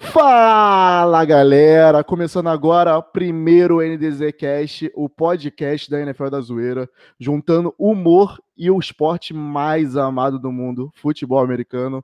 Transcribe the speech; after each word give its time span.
Fala 0.00 1.24
galera, 1.24 2.04
começando 2.04 2.46
agora 2.46 2.96
o 2.96 3.02
primeiro 3.02 3.80
NDZ 3.80 4.32
Cast, 4.38 4.92
o 4.94 5.08
podcast 5.08 5.90
da 5.90 6.00
NFL 6.00 6.28
da 6.28 6.40
Zoeira, 6.40 6.88
juntando 7.18 7.74
humor 7.76 8.40
e 8.56 8.70
o 8.70 8.78
esporte 8.78 9.34
mais 9.34 9.96
amado 9.96 10.38
do 10.38 10.52
mundo, 10.52 10.92
futebol 10.94 11.40
americano. 11.40 12.02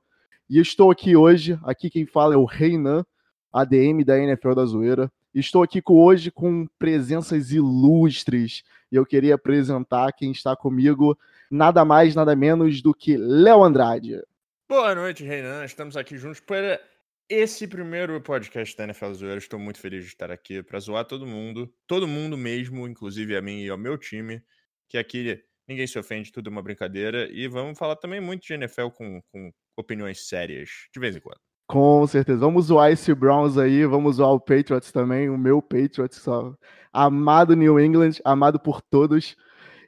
E 0.49 0.59
estou 0.59 0.91
aqui 0.91 1.15
hoje, 1.15 1.57
aqui 1.63 1.89
quem 1.89 2.05
fala 2.05 2.33
é 2.33 2.37
o 2.37 2.43
Reinan, 2.43 3.05
ADM 3.51 4.03
da 4.05 4.19
NFL 4.19 4.53
da 4.53 4.65
Zoeira. 4.65 5.09
Estou 5.33 5.63
aqui 5.63 5.81
hoje 5.87 6.29
com 6.29 6.67
presenças 6.77 7.53
ilustres 7.53 8.61
e 8.91 8.97
eu 8.97 9.05
queria 9.05 9.35
apresentar 9.35 10.11
quem 10.11 10.33
está 10.33 10.53
comigo, 10.53 11.17
nada 11.49 11.85
mais, 11.85 12.13
nada 12.13 12.35
menos 12.35 12.81
do 12.81 12.93
que 12.93 13.15
Léo 13.15 13.63
Andrade. 13.63 14.21
Boa 14.67 14.93
noite, 14.93 15.23
Reinan. 15.23 15.63
Estamos 15.63 15.95
aqui 15.95 16.17
juntos 16.17 16.41
para 16.41 16.79
esse 17.29 17.67
primeiro 17.67 18.19
podcast 18.21 18.75
da 18.77 18.83
NFL 18.83 19.13
Zoeira. 19.13 19.37
Estou 19.37 19.59
muito 19.59 19.79
feliz 19.79 20.03
de 20.03 20.09
estar 20.09 20.31
aqui 20.31 20.61
para 20.61 20.79
zoar 20.79 21.05
todo 21.05 21.25
mundo, 21.25 21.71
todo 21.87 22.07
mundo 22.07 22.37
mesmo, 22.37 22.87
inclusive 22.87 23.35
a 23.35 23.41
mim 23.41 23.63
e 23.63 23.69
ao 23.69 23.77
meu 23.77 23.97
time, 23.97 24.41
que 24.87 24.97
aqui 24.97 25.41
ninguém 25.67 25.87
se 25.87 25.97
ofende, 25.97 26.31
tudo 26.31 26.49
é 26.49 26.51
uma 26.51 26.61
brincadeira. 26.61 27.27
E 27.31 27.47
vamos 27.47 27.77
falar 27.77 27.95
também 27.95 28.21
muito 28.21 28.45
de 28.45 28.53
NFL 28.53 28.89
com, 28.89 29.21
com 29.31 29.51
opiniões 29.75 30.27
sérias, 30.27 30.69
de 30.93 30.99
vez 30.99 31.15
em 31.15 31.19
quando. 31.19 31.39
Com 31.67 32.05
certeza. 32.05 32.39
Vamos 32.39 32.65
zoar 32.65 32.91
esse 32.91 33.13
Browns 33.13 33.57
aí, 33.57 33.85
vamos 33.85 34.17
zoar 34.17 34.33
o 34.33 34.39
Patriots 34.39 34.91
também, 34.91 35.29
o 35.29 35.37
meu 35.37 35.61
Patriots, 35.61 36.17
só. 36.17 36.55
amado 36.93 37.55
New 37.55 37.79
England, 37.79 38.19
amado 38.23 38.59
por 38.59 38.81
todos. 38.81 39.35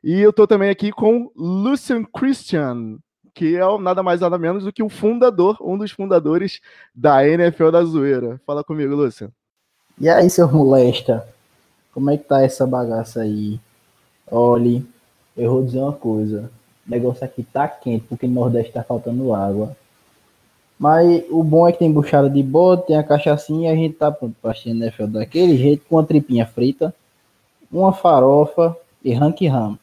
E 0.04 0.20
eu 0.20 0.34
tô 0.34 0.48
também 0.48 0.70
aqui 0.70 0.92
com 0.92 1.32
Lucian 1.36 2.04
Christian, 2.04 2.98
que 3.38 3.56
é 3.56 3.78
nada 3.78 4.02
mais 4.02 4.20
nada 4.20 4.36
menos 4.36 4.64
do 4.64 4.74
que 4.74 4.82
o 4.82 4.90
fundador, 4.90 5.58
um 5.62 5.78
dos 5.78 5.92
fundadores 5.92 6.60
da 6.94 7.26
NFL 7.28 7.70
da 7.70 7.84
Zoeira. 7.84 8.42
Fala 8.48 8.64
comigo, 8.64 8.96
Lucian. 8.96 9.30
E 10.02 10.10
aí, 10.10 10.28
seu 10.28 10.52
molesta? 10.52 11.24
Como 11.94 12.10
é 12.10 12.18
que 12.18 12.24
tá 12.24 12.42
essa 12.42 12.66
bagaça 12.66 13.22
aí? 13.22 13.60
Olhe, 14.32 14.84
eu 15.38 15.52
vou 15.52 15.64
dizer 15.64 15.78
uma 15.78 15.94
coisa. 15.94 16.50
O 16.88 16.90
negócio 16.90 17.24
aqui 17.24 17.44
tá 17.44 17.68
quente, 17.68 18.06
porque 18.10 18.26
no 18.26 18.34
Nordeste 18.34 18.74
tá 18.74 18.82
faltando 18.82 19.32
água. 19.36 19.78
Mas 20.80 21.24
o 21.30 21.44
bom 21.44 21.68
é 21.68 21.72
que 21.72 21.80
tem 21.80 21.92
buchada 21.92 22.28
de 22.28 22.42
bode, 22.42 22.88
tem 22.88 22.98
a 22.98 23.04
cachaçinha 23.04 23.70
e 23.70 23.74
a 23.74 23.76
gente 23.76 23.96
tá 23.96 24.12
pronto 24.12 24.36
pra 24.42 24.56
NFL 24.66 25.06
daquele 25.06 25.58
jeito, 25.58 25.86
com 25.88 25.98
uma 25.98 26.04
tripinha 26.04 26.48
frita, 26.48 26.94
uma 27.72 27.94
farofa 27.94 28.76
e 29.04 29.14
rank 29.14 29.42
ram. 29.48 29.78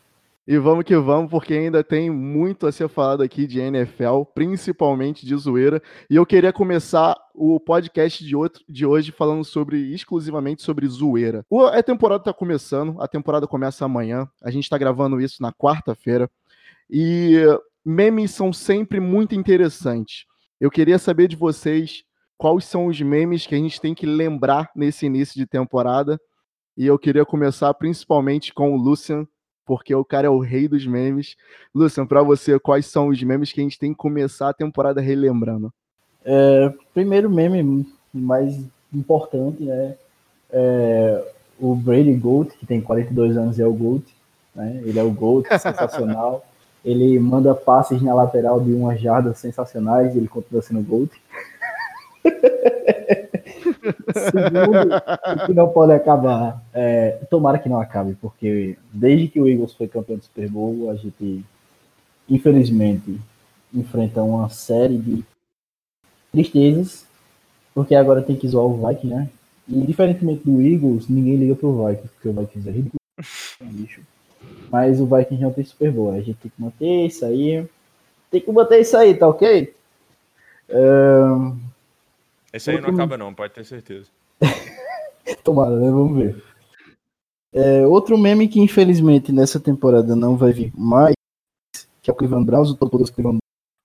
E 0.46 0.58
vamos 0.58 0.84
que 0.84 0.94
vamos, 0.94 1.30
porque 1.30 1.54
ainda 1.54 1.82
tem 1.82 2.10
muito 2.10 2.66
a 2.66 2.72
ser 2.72 2.86
falado 2.86 3.22
aqui 3.22 3.46
de 3.46 3.60
NFL, 3.60 4.24
principalmente 4.34 5.24
de 5.24 5.34
zoeira. 5.34 5.82
E 6.10 6.16
eu 6.16 6.26
queria 6.26 6.52
começar 6.52 7.16
o 7.34 7.58
podcast 7.58 8.22
de, 8.22 8.36
outro, 8.36 8.62
de 8.68 8.84
hoje 8.84 9.10
falando 9.10 9.42
sobre 9.42 9.94
exclusivamente 9.94 10.62
sobre 10.62 10.86
zoeira. 10.86 11.46
A 11.72 11.82
temporada 11.82 12.20
está 12.20 12.32
começando, 12.32 13.00
a 13.00 13.08
temporada 13.08 13.46
começa 13.46 13.86
amanhã. 13.86 14.28
A 14.42 14.50
gente 14.50 14.64
está 14.64 14.76
gravando 14.76 15.18
isso 15.18 15.42
na 15.42 15.50
quarta-feira. 15.50 16.30
E 16.90 17.38
memes 17.82 18.32
são 18.32 18.52
sempre 18.52 19.00
muito 19.00 19.34
interessantes. 19.34 20.26
Eu 20.60 20.70
queria 20.70 20.98
saber 20.98 21.26
de 21.26 21.36
vocês 21.36 22.04
quais 22.36 22.66
são 22.66 22.86
os 22.86 23.00
memes 23.00 23.46
que 23.46 23.54
a 23.54 23.58
gente 23.58 23.80
tem 23.80 23.94
que 23.94 24.04
lembrar 24.04 24.70
nesse 24.76 25.06
início 25.06 25.36
de 25.36 25.46
temporada. 25.46 26.20
E 26.76 26.86
eu 26.86 26.98
queria 26.98 27.24
começar 27.24 27.72
principalmente 27.72 28.52
com 28.52 28.74
o 28.74 28.76
Lucian 28.76 29.26
porque 29.64 29.94
o 29.94 30.04
cara 30.04 30.26
é 30.26 30.30
o 30.30 30.38
rei 30.38 30.68
dos 30.68 30.86
memes. 30.86 31.36
Lucian, 31.74 32.06
para 32.06 32.22
você, 32.22 32.58
quais 32.58 32.86
são 32.86 33.08
os 33.08 33.22
memes 33.22 33.52
que 33.52 33.60
a 33.60 33.64
gente 33.64 33.78
tem 33.78 33.92
que 33.92 33.98
começar 33.98 34.48
a 34.48 34.54
temporada 34.54 35.00
relembrando? 35.00 35.72
É, 36.24 36.72
primeiro 36.92 37.28
meme 37.28 37.86
mais 38.12 38.58
importante, 38.92 39.62
né? 39.62 39.96
É 40.50 41.24
o 41.58 41.74
Brady 41.74 42.12
Gold, 42.14 42.50
que 42.58 42.66
tem 42.66 42.80
42 42.80 43.36
anos 43.36 43.58
e 43.58 43.62
é 43.62 43.66
o 43.66 43.72
Gold. 43.72 44.04
Né? 44.54 44.82
Ele 44.84 44.98
é 44.98 45.02
o 45.02 45.10
Gold, 45.10 45.48
sensacional. 45.58 46.44
Ele 46.84 47.18
manda 47.18 47.54
passes 47.54 48.02
na 48.02 48.14
lateral 48.14 48.60
de 48.60 48.72
umas 48.72 49.00
jardas 49.00 49.38
sensacionais 49.38 50.14
e 50.14 50.18
ele 50.18 50.28
continua 50.28 50.62
sendo 50.62 50.82
Gold. 50.82 51.10
Segundo, 54.14 55.46
que 55.46 55.54
não 55.54 55.68
pode 55.68 55.92
acabar. 55.92 56.62
É, 56.72 57.18
tomara 57.30 57.58
que 57.58 57.68
não 57.68 57.80
acabe, 57.80 58.16
porque 58.20 58.76
desde 58.92 59.28
que 59.28 59.40
o 59.40 59.48
Eagles 59.48 59.74
foi 59.74 59.88
campeão 59.88 60.16
do 60.16 60.24
Super 60.24 60.48
Bowl, 60.48 60.90
a 60.90 60.94
gente, 60.94 61.44
infelizmente, 62.28 63.20
enfrenta 63.72 64.22
uma 64.22 64.48
série 64.48 64.96
de 64.96 65.24
tristezas, 66.32 67.04
porque 67.74 67.94
agora 67.94 68.22
tem 68.22 68.36
que 68.36 68.48
zoar 68.48 68.66
o 68.66 68.88
Vikings, 68.88 69.14
né? 69.14 69.28
E 69.68 69.80
diferentemente 69.80 70.44
do 70.44 70.60
Eagles, 70.60 71.08
ninguém 71.08 71.36
liga 71.36 71.54
pro 71.54 71.86
Vikings, 71.86 72.12
porque 72.14 72.28
o 72.28 72.32
Vikings 72.32 72.68
é 72.68 72.72
ridículo. 72.72 73.00
Mas 74.70 75.00
o 75.00 75.06
Vikings 75.06 75.42
não 75.42 75.52
tem 75.52 75.64
Super 75.64 75.90
Bowl, 75.90 76.12
a 76.12 76.20
gente 76.20 76.34
tem 76.34 76.50
que 76.54 76.62
manter 76.62 77.06
isso 77.06 77.24
aí. 77.24 77.66
Tem 78.30 78.40
que 78.40 78.52
manter 78.52 78.80
isso 78.80 78.96
aí, 78.96 79.14
tá 79.14 79.28
ok? 79.28 79.72
Um, 80.68 81.56
esse 82.56 82.70
aí 82.70 82.76
Outro... 82.76 82.92
não 82.92 82.98
acaba, 82.98 83.18
não, 83.18 83.34
pode 83.34 83.52
ter 83.52 83.64
certeza. 83.64 84.08
Tomara, 85.42 85.76
né? 85.76 85.90
Vamos 85.90 86.16
ver. 86.16 86.42
É, 87.52 87.86
outro 87.86 88.18
meme 88.18 88.48
que 88.48 88.60
infelizmente 88.60 89.30
nessa 89.30 89.60
temporada 89.60 90.16
não 90.16 90.36
vai 90.36 90.52
vir 90.52 90.72
mais, 90.76 91.14
que 92.02 92.10
é 92.10 92.12
o 92.12 92.16
Cleveland 92.16 92.46
Browns, 92.46 92.70
o 92.70 92.74
topo 92.74 92.98
dos 92.98 93.10
Cleveland 93.10 93.38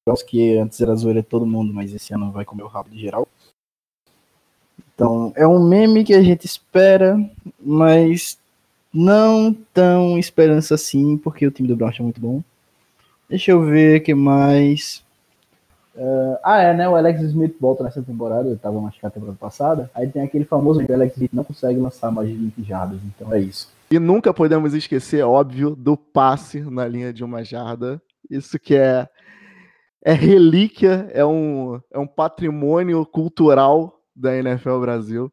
Browns, 0.06 0.24
que 0.24 0.58
antes 0.58 0.82
era 0.82 0.96
zoeira 0.96 1.22
todo 1.22 1.46
mundo, 1.46 1.74
mas 1.74 1.94
esse 1.94 2.14
ano 2.14 2.32
vai 2.32 2.46
comer 2.46 2.64
o 2.64 2.68
rabo 2.68 2.90
de 2.90 3.00
geral. 3.00 3.28
Então, 4.94 5.32
é 5.36 5.48
um 5.48 5.64
meme 5.64 6.04
que 6.04 6.14
a 6.14 6.22
gente 6.22 6.46
espera, 6.46 7.18
mas 7.60 8.40
não 8.94 9.54
tão 9.74 10.18
esperança 10.18 10.76
assim, 10.76 11.18
porque 11.18 11.46
o 11.46 11.52
time 11.52 11.68
do 11.68 11.76
Browns 11.76 12.00
é 12.00 12.04
muito 12.04 12.20
bom. 12.20 12.44
Deixa 13.30 13.52
eu 13.52 13.64
ver 13.64 14.02
o 14.02 14.04
que 14.04 14.14
mais. 14.14 15.04
Uh, 15.96 16.38
ah, 16.44 16.62
é, 16.62 16.74
né? 16.74 16.88
O 16.88 16.96
Alex 16.96 17.22
Smith 17.22 17.56
volta 17.60 17.84
nessa 17.84 18.02
temporada, 18.02 18.48
ele 18.48 18.58
tava 18.58 18.80
machucado 18.80 19.12
a 19.12 19.16
temporada 19.16 19.38
passada. 19.40 19.92
Aí 19.94 20.08
tem 20.08 20.22
aquele 20.22 20.46
famoso 20.46 20.86
que 20.86 20.92
o 20.92 20.96
Alex 20.96 21.14
Smith 21.14 21.34
não 21.34 21.44
consegue 21.44 21.80
lançar 21.80 22.12
mais 22.12 22.30
de 22.30 22.36
20 22.36 22.64
jardas, 22.64 23.00
então 23.04 23.34
é 23.34 23.40
isso. 23.40 23.70
E 23.92 23.98
nunca 23.98 24.34
podemos 24.34 24.74
esquecer, 24.74 25.24
óbvio, 25.24 25.76
do 25.76 25.98
passe 25.98 26.62
na 26.62 26.88
linha 26.88 27.12
de 27.12 27.24
uma 27.24 27.44
jarda. 27.44 28.02
Isso 28.30 28.60
que 28.60 28.76
é, 28.76 29.08
é 30.04 30.14
relíquia, 30.14 31.10
é 31.12 31.26
um, 31.26 31.82
é 31.92 31.98
um 31.98 32.08
patrimônio 32.08 33.06
cultural 33.06 34.00
da 34.16 34.36
NFL 34.38 34.80
Brasil. 34.80 35.32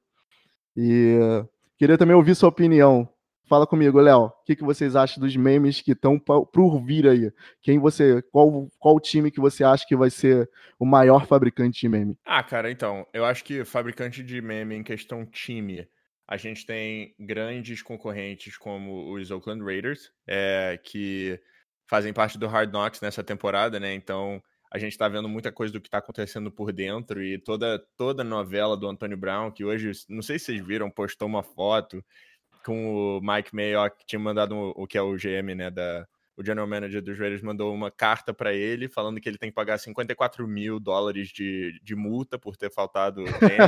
E 0.74 1.18
uh, 1.20 1.48
queria 1.78 1.98
também 1.98 2.16
ouvir 2.16 2.34
sua 2.34 2.48
opinião 2.48 3.08
Fala 3.48 3.64
comigo, 3.64 4.00
Léo. 4.00 4.24
O 4.24 4.44
que, 4.44 4.56
que 4.56 4.64
vocês 4.64 4.96
acham 4.96 5.22
dos 5.22 5.36
memes 5.36 5.80
que 5.80 5.92
estão 5.92 6.18
por 6.18 6.84
vir 6.84 7.06
aí? 7.06 7.32
Quem 7.62 7.78
você, 7.78 8.20
qual, 8.32 8.68
qual 8.78 8.98
time 8.98 9.30
que 9.30 9.40
você 9.40 9.62
acha 9.62 9.86
que 9.86 9.94
vai 9.94 10.10
ser 10.10 10.50
o 10.78 10.84
maior 10.84 11.26
fabricante 11.26 11.80
de 11.80 11.88
meme? 11.88 12.18
Ah, 12.24 12.42
cara, 12.42 12.70
então, 12.70 13.06
eu 13.12 13.24
acho 13.24 13.44
que 13.44 13.64
fabricante 13.64 14.22
de 14.22 14.42
meme 14.42 14.74
em 14.74 14.82
questão 14.82 15.24
time, 15.24 15.88
a 16.26 16.36
gente 16.36 16.66
tem 16.66 17.14
grandes 17.20 17.82
concorrentes 17.82 18.58
como 18.58 19.12
os 19.12 19.30
Oakland 19.30 19.62
Raiders, 19.62 20.10
é, 20.26 20.80
que 20.82 21.40
fazem 21.88 22.12
parte 22.12 22.36
do 22.36 22.48
Hard 22.48 22.70
Knocks 22.72 23.00
nessa 23.00 23.22
temporada, 23.22 23.78
né? 23.78 23.94
Então, 23.94 24.42
a 24.72 24.78
gente 24.78 24.90
está 24.90 25.08
vendo 25.08 25.28
muita 25.28 25.52
coisa 25.52 25.72
do 25.72 25.80
que 25.80 25.86
está 25.86 25.98
acontecendo 25.98 26.50
por 26.50 26.72
dentro 26.72 27.22
e 27.22 27.38
toda 27.38 27.78
toda 27.96 28.22
a 28.22 28.24
novela 28.24 28.76
do 28.76 28.88
Antônio 28.88 29.16
Brown, 29.16 29.52
que 29.52 29.64
hoje, 29.64 29.92
não 30.08 30.20
sei 30.20 30.36
se 30.36 30.46
vocês 30.46 30.66
viram, 30.66 30.90
postou 30.90 31.28
uma 31.28 31.44
foto 31.44 32.04
com 32.66 33.18
o 33.18 33.20
Mike 33.20 33.54
Mayock, 33.54 33.98
que 33.98 34.06
tinha 34.06 34.18
mandado 34.18 34.56
o 34.76 34.86
que 34.86 34.98
é 34.98 35.02
o 35.02 35.14
GM, 35.14 35.54
né, 35.54 35.70
da, 35.70 36.06
o 36.36 36.44
general 36.44 36.66
manager 36.66 37.00
dos 37.00 37.16
Raiders 37.16 37.40
mandou 37.40 37.72
uma 37.72 37.90
carta 37.90 38.34
para 38.34 38.52
ele 38.52 38.88
falando 38.88 39.20
que 39.20 39.28
ele 39.28 39.38
tem 39.38 39.50
que 39.50 39.54
pagar 39.54 39.78
54 39.78 40.46
mil 40.48 40.80
dólares 40.80 41.28
de, 41.28 41.80
de 41.82 41.94
multa 41.94 42.38
por 42.38 42.56
ter 42.56 42.70
faltado 42.70 43.24
treino. 43.38 43.64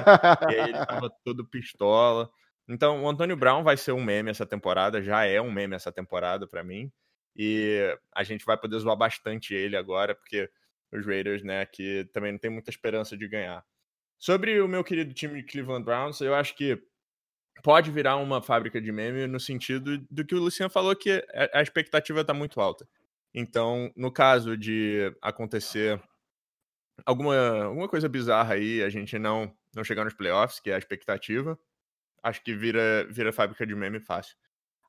e 0.51 0.61
aí 0.61 0.71
ele 0.71 0.87
tava 0.87 1.09
todo 1.25 1.49
pistola. 1.49 2.29
Então, 2.69 3.05
o 3.05 3.09
Antônio 3.09 3.37
Brown 3.37 3.63
vai 3.63 3.77
ser 3.77 3.93
um 3.93 4.05
meme 4.05 4.31
essa 4.31 4.45
temporada, 4.45 5.01
já 5.01 5.25
é 5.25 5.41
um 5.41 5.51
meme 5.51 5.77
essa 5.77 5.91
temporada 5.91 6.47
para 6.47 6.63
mim. 6.63 6.93
E 7.35 7.97
a 8.15 8.25
gente 8.25 8.45
vai 8.45 8.59
poder 8.59 8.79
zoar 8.81 8.97
bastante 8.97 9.55
ele 9.55 9.77
agora, 9.77 10.15
porque 10.15 10.51
os 10.93 11.07
Raiders, 11.07 11.43
né, 11.43 11.65
que 11.65 12.05
também 12.13 12.33
não 12.33 12.39
tem 12.39 12.51
muita 12.51 12.69
esperança 12.69 13.17
de 13.17 13.29
ganhar. 13.29 13.65
Sobre 14.19 14.61
o 14.61 14.69
meu 14.69 14.83
querido 14.83 15.15
time 15.15 15.41
de 15.41 15.45
Cleveland 15.45 15.85
Browns, 15.85 16.21
eu 16.21 16.35
acho 16.35 16.55
que 16.57 16.83
pode 17.63 17.91
virar 17.91 18.17
uma 18.17 18.43
fábrica 18.43 18.81
de 18.81 18.93
meme 18.93 19.27
no 19.27 19.41
sentido 19.41 19.99
do 20.11 20.25
que 20.25 20.35
o 20.35 20.41
Luciano 20.41 20.71
falou, 20.71 20.95
que 20.95 21.25
a 21.53 21.63
expectativa 21.63 22.21
está 22.21 22.35
muito 22.35 22.61
alta. 22.61 22.89
Então, 23.35 23.93
no 23.97 24.11
caso 24.11 24.57
de 24.57 25.15
acontecer 25.21 26.01
alguma, 27.05 27.65
alguma 27.65 27.89
coisa 27.89 28.09
bizarra 28.09 28.55
aí, 28.55 28.83
a 28.83 28.89
gente 28.89 29.19
não, 29.19 29.53
não 29.75 29.85
chegar 29.85 30.05
nos 30.05 30.15
playoffs, 30.15 30.61
que 30.61 30.71
é 30.71 30.75
a 30.75 30.79
expectativa, 30.79 31.59
acho 32.23 32.43
que 32.43 32.55
vira, 32.55 33.07
vira 33.11 33.33
fábrica 33.33 33.67
de 33.67 33.75
meme 33.75 34.01
fácil. 34.01 34.37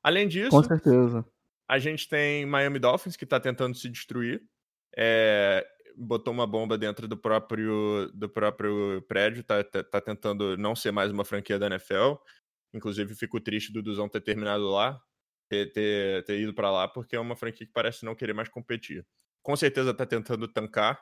Além 0.02 0.26
disso, 0.26 0.50
com 0.50 0.62
certeza. 0.62 1.24
A 1.68 1.78
gente 1.78 2.08
tem 2.08 2.44
Miami 2.46 2.80
Dolphins 2.80 3.16
que 3.16 3.24
está 3.24 3.38
tentando 3.38 3.76
se 3.76 3.88
destruir. 3.88 4.42
É, 4.96 5.64
botou 5.96 6.32
uma 6.32 6.46
bomba 6.46 6.76
dentro 6.76 7.06
do 7.06 7.16
próprio, 7.16 8.10
do 8.12 8.28
próprio 8.28 9.04
prédio, 9.06 9.44
tá, 9.44 9.62
tá, 9.62 9.84
tá 9.84 10.00
tentando 10.00 10.56
não 10.56 10.74
ser 10.74 10.90
mais 10.90 11.12
uma 11.12 11.24
franquia 11.24 11.58
da 11.58 11.66
NFL. 11.66 12.14
Inclusive, 12.72 13.14
fico 13.14 13.40
triste 13.40 13.72
do 13.72 13.82
Duzão 13.82 14.08
ter 14.08 14.20
terminado 14.20 14.68
lá, 14.68 15.00
ter, 15.48 15.72
ter, 15.72 16.24
ter 16.24 16.40
ido 16.40 16.54
para 16.54 16.70
lá, 16.70 16.86
porque 16.86 17.16
é 17.16 17.20
uma 17.20 17.36
franquia 17.36 17.66
que 17.66 17.72
parece 17.72 18.04
não 18.04 18.14
querer 18.14 18.32
mais 18.32 18.48
competir. 18.48 19.04
Com 19.42 19.56
certeza 19.56 19.92
tá 19.92 20.06
tentando 20.06 20.46
tancar, 20.46 21.00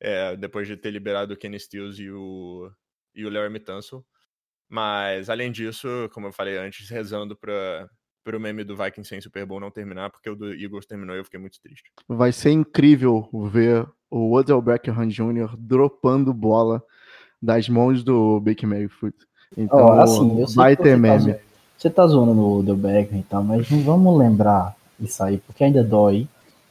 é, 0.00 0.36
depois 0.36 0.66
de 0.66 0.76
ter 0.76 0.90
liberado 0.90 1.34
o 1.34 1.36
Kenny 1.36 1.58
Stills 1.58 2.02
e 2.02 2.10
o, 2.10 2.70
e 3.14 3.24
o 3.24 3.30
Larry 3.30 3.60
Tunsil. 3.60 4.04
Mas, 4.68 5.28
além 5.28 5.52
disso, 5.52 5.88
como 6.12 6.28
eu 6.28 6.32
falei 6.32 6.56
antes, 6.56 6.88
rezando 6.88 7.36
para 7.36 7.88
o 8.34 8.40
meme 8.40 8.64
do 8.64 8.76
Vikings 8.76 9.08
sem 9.08 9.20
Super 9.20 9.44
Bowl 9.44 9.60
não 9.60 9.70
terminar, 9.70 10.10
porque 10.10 10.30
o 10.30 10.34
do 10.34 10.52
Eagles 10.52 10.86
terminou 10.86 11.14
e 11.14 11.18
eu 11.18 11.24
fiquei 11.24 11.38
muito 11.38 11.60
triste. 11.60 11.92
Vai 12.08 12.32
ser 12.32 12.50
incrível 12.50 13.28
ver 13.52 13.86
o 14.10 14.34
Odell 14.34 14.62
Beckham 14.62 15.06
Jr. 15.06 15.54
dropando 15.58 16.32
bola 16.32 16.82
das 17.40 17.68
mãos 17.68 18.02
do 18.02 18.40
Baker 18.40 18.68
Mayfield. 18.68 19.16
Então, 19.56 19.86
oh, 19.86 19.92
assim, 20.00 20.44
vai 20.54 20.76
ter 20.76 20.92
tá 20.92 20.96
meme. 20.96 21.34
Tá, 21.34 21.40
você 21.76 21.90
tá 21.90 22.06
zoando 22.06 22.34
no 22.34 22.58
Odell 22.58 22.76
Beckham 22.76 23.18
e 23.18 23.22
tal, 23.22 23.42
mas 23.42 23.70
não 23.70 23.80
vamos 23.82 24.18
lembrar 24.18 24.74
isso 25.00 25.22
aí, 25.22 25.38
porque 25.38 25.64
ainda 25.64 25.82
dói, 25.82 26.28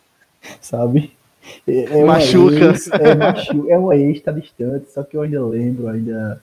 sabe? 0.61 1.13
É, 1.67 1.99
é 1.99 2.05
machuca. 2.05 2.65
Ex, 2.65 2.87
é, 2.87 3.15
machuca. 3.15 3.71
É 3.71 3.77
uma 3.77 3.95
ex, 3.95 4.21
tá 4.21 4.31
distante, 4.31 4.91
só 4.91 5.03
que 5.03 5.15
eu 5.15 5.21
ainda 5.21 5.45
lembro, 5.45 5.87
ainda 5.87 6.41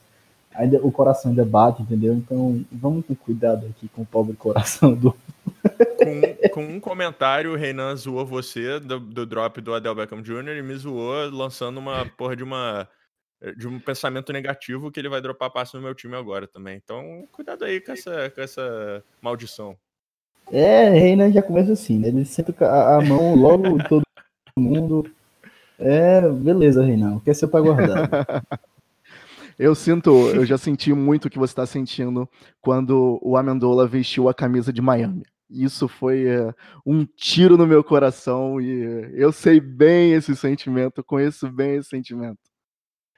ainda 0.53 0.77
o 0.85 0.91
coração 0.91 1.31
ainda 1.31 1.45
bate, 1.45 1.81
entendeu? 1.81 2.13
Então 2.13 2.63
vamos 2.71 3.05
com 3.05 3.15
cuidado 3.15 3.65
aqui 3.67 3.87
com 3.89 4.01
o 4.01 4.05
pobre 4.05 4.35
coração 4.35 4.93
do. 4.93 5.15
com, 5.97 6.49
com 6.49 6.63
um 6.63 6.79
comentário, 6.79 7.51
o 7.51 7.55
Reinan 7.55 7.95
zoou 7.95 8.25
você 8.25 8.79
do, 8.79 8.99
do 8.99 9.25
drop 9.25 9.59
do 9.61 9.73
Adel 9.73 9.95
Beckham 9.95 10.21
Jr. 10.21 10.57
e 10.57 10.61
me 10.61 10.75
zoou 10.75 11.29
lançando 11.29 11.77
uma 11.77 12.05
porra 12.17 12.35
de 12.35 12.43
uma 12.43 12.87
de 13.57 13.67
um 13.67 13.79
pensamento 13.79 14.31
negativo 14.31 14.91
que 14.91 14.99
ele 14.99 15.09
vai 15.09 15.21
dropar 15.21 15.49
passe 15.49 15.75
no 15.75 15.81
meu 15.81 15.95
time 15.95 16.15
agora 16.15 16.47
também. 16.47 16.79
Então, 16.83 17.27
cuidado 17.31 17.65
aí 17.65 17.81
com 17.81 17.91
essa, 17.91 18.29
com 18.29 18.41
essa 18.41 19.03
maldição. 19.21 19.75
É, 20.51 20.89
Reinan 20.89 21.31
já 21.31 21.41
começa 21.41 21.71
assim, 21.73 21.97
né? 21.97 22.09
Ele 22.09 22.25
senta 22.25 22.53
a, 22.65 22.97
a 22.97 23.01
mão 23.01 23.35
logo 23.35 23.77
todo 23.87 24.03
mundo. 24.57 25.09
É, 25.79 26.21
beleza, 26.29 26.83
Reinan. 26.83 27.15
O 27.15 27.21
que 27.21 27.31
é 27.31 27.33
seu 27.33 27.47
pra 27.47 27.61
guardar? 27.61 28.09
Eu 29.59 29.75
sinto, 29.75 30.09
eu 30.29 30.43
já 30.43 30.57
senti 30.57 30.91
muito 30.91 31.25
o 31.25 31.29
que 31.29 31.37
você 31.37 31.51
está 31.51 31.67
sentindo 31.67 32.27
quando 32.59 33.19
o 33.21 33.37
Amendola 33.37 33.87
vestiu 33.87 34.27
a 34.27 34.33
camisa 34.33 34.73
de 34.73 34.81
Miami. 34.81 35.23
Isso 35.47 35.87
foi 35.87 36.25
é, 36.25 36.51
um 36.83 37.05
tiro 37.05 37.55
no 37.57 37.67
meu 37.67 37.83
coração 37.83 38.59
e 38.59 39.11
eu 39.13 39.31
sei 39.31 39.59
bem 39.59 40.13
esse 40.13 40.35
sentimento, 40.35 41.03
conheço 41.03 41.47
bem 41.51 41.75
esse 41.75 41.89
sentimento. 41.89 42.39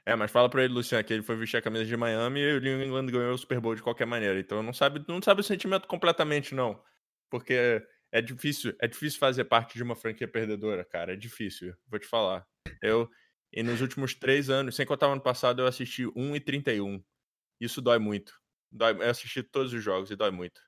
É, 0.06 0.16
mas 0.16 0.32
fala 0.32 0.50
pra 0.50 0.64
ele, 0.64 0.74
Luciano, 0.74 1.04
que 1.04 1.14
ele 1.14 1.24
foi 1.24 1.36
vestir 1.38 1.58
a 1.58 1.62
camisa 1.62 1.86
de 1.86 1.96
Miami 1.96 2.42
e 2.42 2.58
o 2.58 2.60
New 2.60 2.84
England 2.84 3.06
ganhou 3.08 3.34
o 3.34 3.38
Super 3.38 3.60
Bowl 3.62 3.74
de 3.74 3.82
qualquer 3.82 4.06
maneira. 4.06 4.38
Então 4.40 4.62
não 4.62 4.74
sabe, 4.74 5.04
não 5.08 5.22
sabe 5.22 5.42
o 5.42 5.44
sentimento 5.44 5.88
completamente, 5.88 6.54
não. 6.54 6.82
Porque 7.30 7.82
é 8.12 8.22
difícil, 8.22 8.76
é 8.82 8.88
difícil 8.88 9.18
fazer 9.20 9.46
parte 9.46 9.76
de 9.76 9.84
uma 9.84 9.96
franquia 9.96 10.28
perdedora, 10.28 10.84
cara. 10.84 11.14
É 11.14 11.16
difícil, 11.16 11.74
vou 11.88 12.00
te 12.00 12.06
falar. 12.06 12.46
Eu, 12.82 13.10
e 13.52 13.64
nos 13.64 13.82
últimos 13.82 14.14
três 14.14 14.50
anos, 14.50 14.76
sem 14.76 14.86
contar 14.86 15.08
o 15.08 15.14
ano 15.14 15.22
passado, 15.22 15.62
eu 15.62 15.68
assisti 15.68 16.06
1 16.16 16.36
e 16.36 16.40
31. 16.40 17.02
Isso 17.62 17.82
dói 17.82 18.00
muito. 18.00 18.34
Dói, 18.72 18.94
eu 18.94 19.10
assisti 19.10 19.42
todos 19.42 19.72
os 19.74 19.82
jogos 19.84 20.12
e 20.12 20.16
dói 20.16 20.32
muito. 20.32 20.60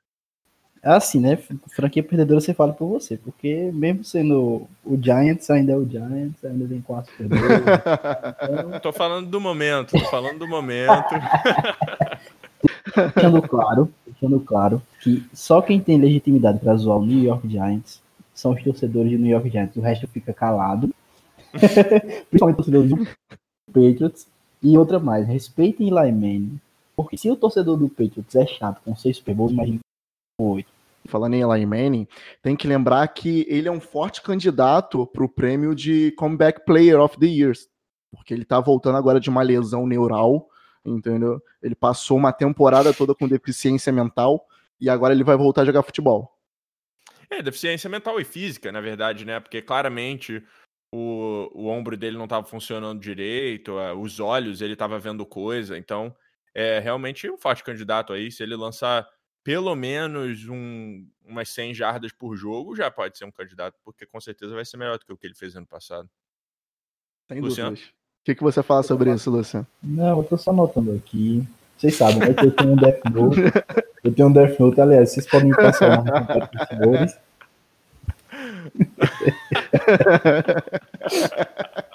É 0.86 0.92
assim, 0.92 1.20
né? 1.20 1.36
Franquia 1.70 2.04
perdedora 2.04 2.40
você 2.40 2.54
fala 2.54 2.72
por 2.72 2.88
você, 2.88 3.18
porque 3.18 3.72
mesmo 3.74 4.04
sendo 4.04 4.68
o 4.84 4.96
Giants, 5.02 5.50
ainda 5.50 5.74
é 5.74 5.76
o 5.76 5.84
Giants, 5.84 6.46
ainda 6.46 6.68
tem 6.68 6.80
quatro 6.80 7.12
perdedores. 7.18 7.62
então... 8.44 8.80
Tô 8.80 8.94
falando 8.94 9.28
do 9.28 9.42
momento, 9.42 9.98
tô 9.98 10.06
falando 10.06 10.38
do 10.38 10.48
momento. 10.48 11.10
deixando 13.16 13.42
claro, 13.42 13.92
deixando 14.06 14.40
claro 14.40 14.82
que 15.02 15.26
só 15.34 15.60
quem 15.60 15.80
tem 15.80 16.00
legitimidade 16.00 16.60
para 16.60 16.76
zoar 16.76 17.00
o 17.00 17.06
New 17.06 17.24
York 17.24 17.50
Giants 17.50 18.00
são 18.32 18.52
os 18.52 18.62
torcedores 18.62 19.12
do 19.12 19.18
New 19.18 19.32
York 19.32 19.50
Giants. 19.50 19.76
O 19.76 19.82
resto 19.82 20.08
fica 20.08 20.34
calado 20.34 20.94
Principalmente 22.30 22.58
torcedores 22.58 22.90
do 22.90 23.08
Patriots. 23.68 24.28
E 24.62 24.78
outra 24.78 25.00
mais, 25.00 25.28
respeitem 25.28 25.88
Eli 25.88 26.12
Manning. 26.12 26.60
Porque 26.96 27.18
se 27.18 27.30
o 27.30 27.36
torcedor 27.36 27.78
do 27.78 27.90
Patriots 27.90 28.36
é 28.36 28.46
chato 28.46 28.82
com 28.84 28.96
seis 28.96 29.18
Super 29.18 29.36
Bowls, 29.36 29.52
imagina 29.52 29.80
com 30.38 30.52
oito. 30.52 30.75
Falando 31.08 31.36
em 31.36 31.42
Eli 31.42 31.66
Manning, 31.66 32.08
tem 32.42 32.56
que 32.56 32.68
lembrar 32.68 33.08
que 33.10 33.46
ele 33.48 33.68
é 33.68 33.72
um 33.72 33.80
forte 33.80 34.22
candidato 34.22 35.06
para 35.06 35.24
o 35.24 35.30
prêmio 35.30 35.76
de 35.76 36.12
Comeback 36.14 36.66
Player 36.66 37.00
of 37.00 37.20
the 37.20 37.28
Years. 37.28 37.68
Porque 38.12 38.34
ele 38.34 38.44
está 38.44 38.60
voltando 38.60 38.98
agora 38.98 39.20
de 39.20 39.30
uma 39.30 39.44
lesão 39.44 39.86
neural, 39.86 40.50
entendeu? 40.84 41.42
Ele 41.62 41.76
passou 41.76 42.18
uma 42.18 42.32
temporada 42.32 42.94
toda 42.94 43.14
com 43.14 43.28
deficiência 43.28 43.92
mental 43.92 44.48
e 44.80 44.90
agora 44.90 45.14
ele 45.14 45.24
vai 45.24 45.38
voltar 45.38 45.62
a 45.62 45.66
jogar 45.66 45.84
futebol. 45.84 46.32
É, 47.30 47.42
deficiência 47.42 47.90
mental 47.90 48.20
e 48.20 48.24
física, 48.24 48.72
na 48.72 48.82
verdade, 48.82 49.26
né? 49.26 49.40
Porque 49.40 49.62
claramente 49.62 50.44
o, 50.94 51.50
o 51.54 51.68
ombro 51.68 51.98
dele 51.98 52.18
não 52.18 52.26
estava 52.26 52.46
funcionando 52.46 53.00
direito, 53.00 53.74
os 54.00 54.20
olhos 54.20 54.62
ele 54.62 54.74
estava 54.74 55.00
vendo 55.00 55.26
coisa, 55.26 55.78
então 55.78 56.16
é 56.54 56.80
realmente 56.80 57.30
um 57.30 57.38
forte 57.38 57.64
candidato 57.64 58.14
aí. 58.14 58.32
Se 58.32 58.44
ele 58.44 58.56
lançar 58.56 59.08
pelo 59.46 59.74
menos 59.76 60.50
um, 60.50 61.06
umas 61.24 61.50
100 61.50 61.76
jardas 61.76 62.12
por 62.12 62.36
jogo, 62.36 62.76
já 62.76 62.90
pode 62.90 63.16
ser 63.16 63.26
um 63.26 63.32
candidato, 63.32 63.78
porque 63.86 64.04
com 64.04 64.20
certeza 64.20 64.56
vai 64.56 64.66
ser 64.66 64.76
melhor 64.76 64.98
do 64.98 65.06
que 65.06 65.14
o 65.14 65.18
que 65.18 65.28
ele 65.28 65.36
fez 65.36 65.56
ano 65.56 65.68
passado. 65.68 66.10
Sem 67.28 67.40
Luciano? 67.40 67.70
dúvidas. 67.70 67.92
O 67.92 67.94
que, 68.26 68.34
que 68.34 68.42
você 68.42 68.64
fala 68.64 68.82
sobre 68.82 69.14
isso, 69.14 69.30
Luciano? 69.30 69.68
Não, 69.84 70.18
eu 70.18 70.24
tô 70.24 70.36
só 70.36 70.50
anotando 70.50 70.94
aqui. 70.94 71.48
Vocês 71.78 71.94
sabem, 71.94 72.18
né, 72.18 72.34
que 72.34 72.48
eu 72.48 72.52
tenho 72.52 72.72
um 72.72 72.76
Death 72.76 73.06
Note. 73.14 73.40
Eu 74.04 74.14
tenho 74.16 74.30
um 74.30 74.34
Death 74.34 74.60
Note, 74.60 74.82
aliás, 74.82 75.12
vocês 75.12 75.28
podem 75.28 75.50
me 75.50 75.56
passar 75.56 76.00
uma. 76.02 76.50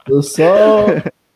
Tô 0.06 0.22
só 0.22 0.86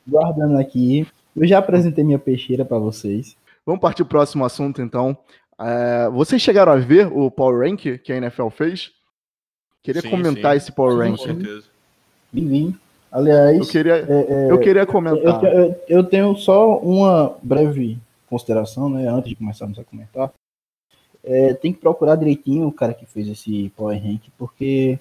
guardando 0.06 0.58
aqui. 0.58 1.08
Eu 1.34 1.44
já 1.44 1.58
apresentei 1.58 2.05
minha 2.05 2.20
peixeira 2.20 2.64
para 2.64 2.78
vocês. 2.78 3.37
Vamos 3.67 3.81
partir 3.81 4.05
pro 4.05 4.10
próximo 4.10 4.44
assunto, 4.44 4.82
então. 4.82 5.17
É, 5.61 6.09
vocês 6.11 6.41
chegaram 6.43 6.73
a 6.73 6.77
ver 6.77 7.06
o 7.06 7.31
Power 7.31 7.69
Rank 7.69 7.99
que 7.99 8.12
a 8.12 8.17
NFL 8.17 8.49
fez? 8.49 8.91
Queria 9.83 10.03
sim, 10.03 10.11
comentar 10.11 10.53
sim. 10.53 10.56
esse 10.59 10.73
Power 10.73 10.97
Rank. 10.99 11.19
Com 11.19 11.25
certeza. 11.25 11.65
Vim, 12.33 12.77
Aliás, 13.15 13.59
eu 13.59 13.67
queria, 13.67 13.95
é, 13.95 14.27
é, 14.29 14.51
eu 14.51 14.59
queria 14.59 14.85
comentar. 14.85 15.45
Eu, 15.45 15.51
eu, 15.53 15.81
eu, 15.89 16.05
tenho 16.05 16.35
só 16.35 16.79
uma 16.79 17.37
breve 17.41 17.97
consideração, 18.29 18.89
né? 18.89 19.09
Antes 19.09 19.29
de 19.29 19.37
começarmos 19.37 19.79
a 19.79 19.84
comentar. 19.84 20.32
É, 21.23 21.55
tem 21.55 21.73
que 21.73 21.79
procurar 21.79 22.17
direitinho 22.17 22.67
o 22.67 22.73
cara 22.73 22.93
que 22.93 23.06
fez 23.06 23.29
esse 23.29 23.73
Power 23.77 24.03
Rank, 24.03 24.23
porque 24.37 24.99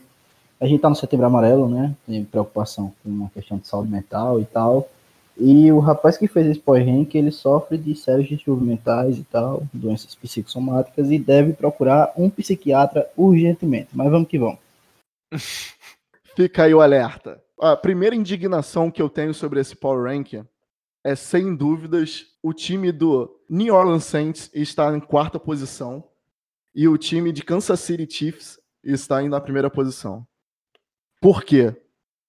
a 0.61 0.67
gente 0.67 0.79
tá 0.79 0.89
no 0.91 0.95
setembro 0.95 1.25
amarelo, 1.25 1.67
né? 1.67 1.95
Tem 2.05 2.23
preocupação 2.23 2.93
com 3.01 3.09
uma 3.09 3.31
questão 3.31 3.57
de 3.57 3.67
saúde 3.67 3.91
mental 3.91 4.39
e 4.39 4.45
tal. 4.45 4.87
E 5.35 5.71
o 5.71 5.79
rapaz 5.79 6.17
que 6.17 6.27
fez 6.27 6.47
esse 6.47 6.59
Power 6.59 6.85
Rank, 6.85 7.15
ele 7.15 7.31
sofre 7.31 7.77
de 7.77 7.95
sérios 7.95 8.29
distúrbios 8.29 8.67
mentais 8.67 9.17
e 9.17 9.23
tal, 9.23 9.63
doenças 9.73 10.13
psicossomáticas, 10.13 11.09
e 11.09 11.17
deve 11.17 11.53
procurar 11.53 12.13
um 12.15 12.29
psiquiatra 12.29 13.09
urgentemente. 13.17 13.89
Mas 13.93 14.11
vamos 14.11 14.27
que 14.27 14.37
vamos. 14.37 14.59
Fica 16.35 16.63
aí 16.63 16.73
o 16.73 16.81
alerta. 16.81 17.41
A 17.59 17.75
primeira 17.75 18.15
indignação 18.15 18.91
que 18.91 19.01
eu 19.01 19.09
tenho 19.09 19.33
sobre 19.33 19.59
esse 19.59 19.75
Power 19.75 20.11
Rank 20.11 20.33
é, 21.03 21.15
sem 21.15 21.55
dúvidas, 21.55 22.27
o 22.41 22.53
time 22.53 22.91
do 22.91 23.39
New 23.49 23.73
Orleans 23.73 24.05
Saints 24.05 24.49
está 24.53 24.95
em 24.95 24.99
quarta 24.99 25.39
posição 25.39 26.03
e 26.73 26.87
o 26.87 26.97
time 26.97 27.31
de 27.31 27.43
Kansas 27.43 27.79
City 27.79 28.07
Chiefs 28.09 28.59
está 28.83 29.21
indo 29.21 29.31
na 29.31 29.41
primeira 29.41 29.69
posição. 29.69 30.25
Por 31.19 31.43
quê? 31.43 31.75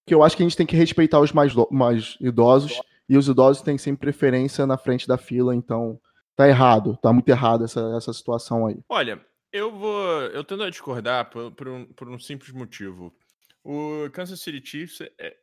Porque 0.03 0.13
eu 0.13 0.23
acho 0.23 0.35
que 0.35 0.43
a 0.43 0.45
gente 0.45 0.57
tem 0.57 0.65
que 0.65 0.75
respeitar 0.75 1.19
os 1.19 1.31
mais, 1.31 1.53
mais 1.71 2.17
idosos 2.19 2.79
e 3.07 3.17
os 3.17 3.27
idosos 3.27 3.61
têm 3.61 3.77
sempre 3.77 4.07
preferência 4.07 4.65
na 4.65 4.77
frente 4.77 5.07
da 5.07 5.17
fila, 5.17 5.55
então 5.55 5.99
tá 6.35 6.47
errado, 6.47 6.97
tá 7.01 7.13
muito 7.13 7.29
errado 7.29 7.63
essa, 7.63 7.95
essa 7.95 8.11
situação 8.11 8.67
aí. 8.67 8.77
Olha, 8.89 9.23
eu 9.51 9.71
vou. 9.71 10.21
Eu 10.27 10.43
tendo 10.43 10.63
a 10.63 10.69
discordar 10.69 11.29
por, 11.29 11.51
por, 11.51 11.67
um, 11.67 11.85
por 11.85 12.09
um 12.09 12.19
simples 12.19 12.51
motivo. 12.51 13.15
O 13.63 14.09
Kansas 14.11 14.41
City 14.41 14.61
Chiefs, 14.63 15.01
é, 15.19 15.35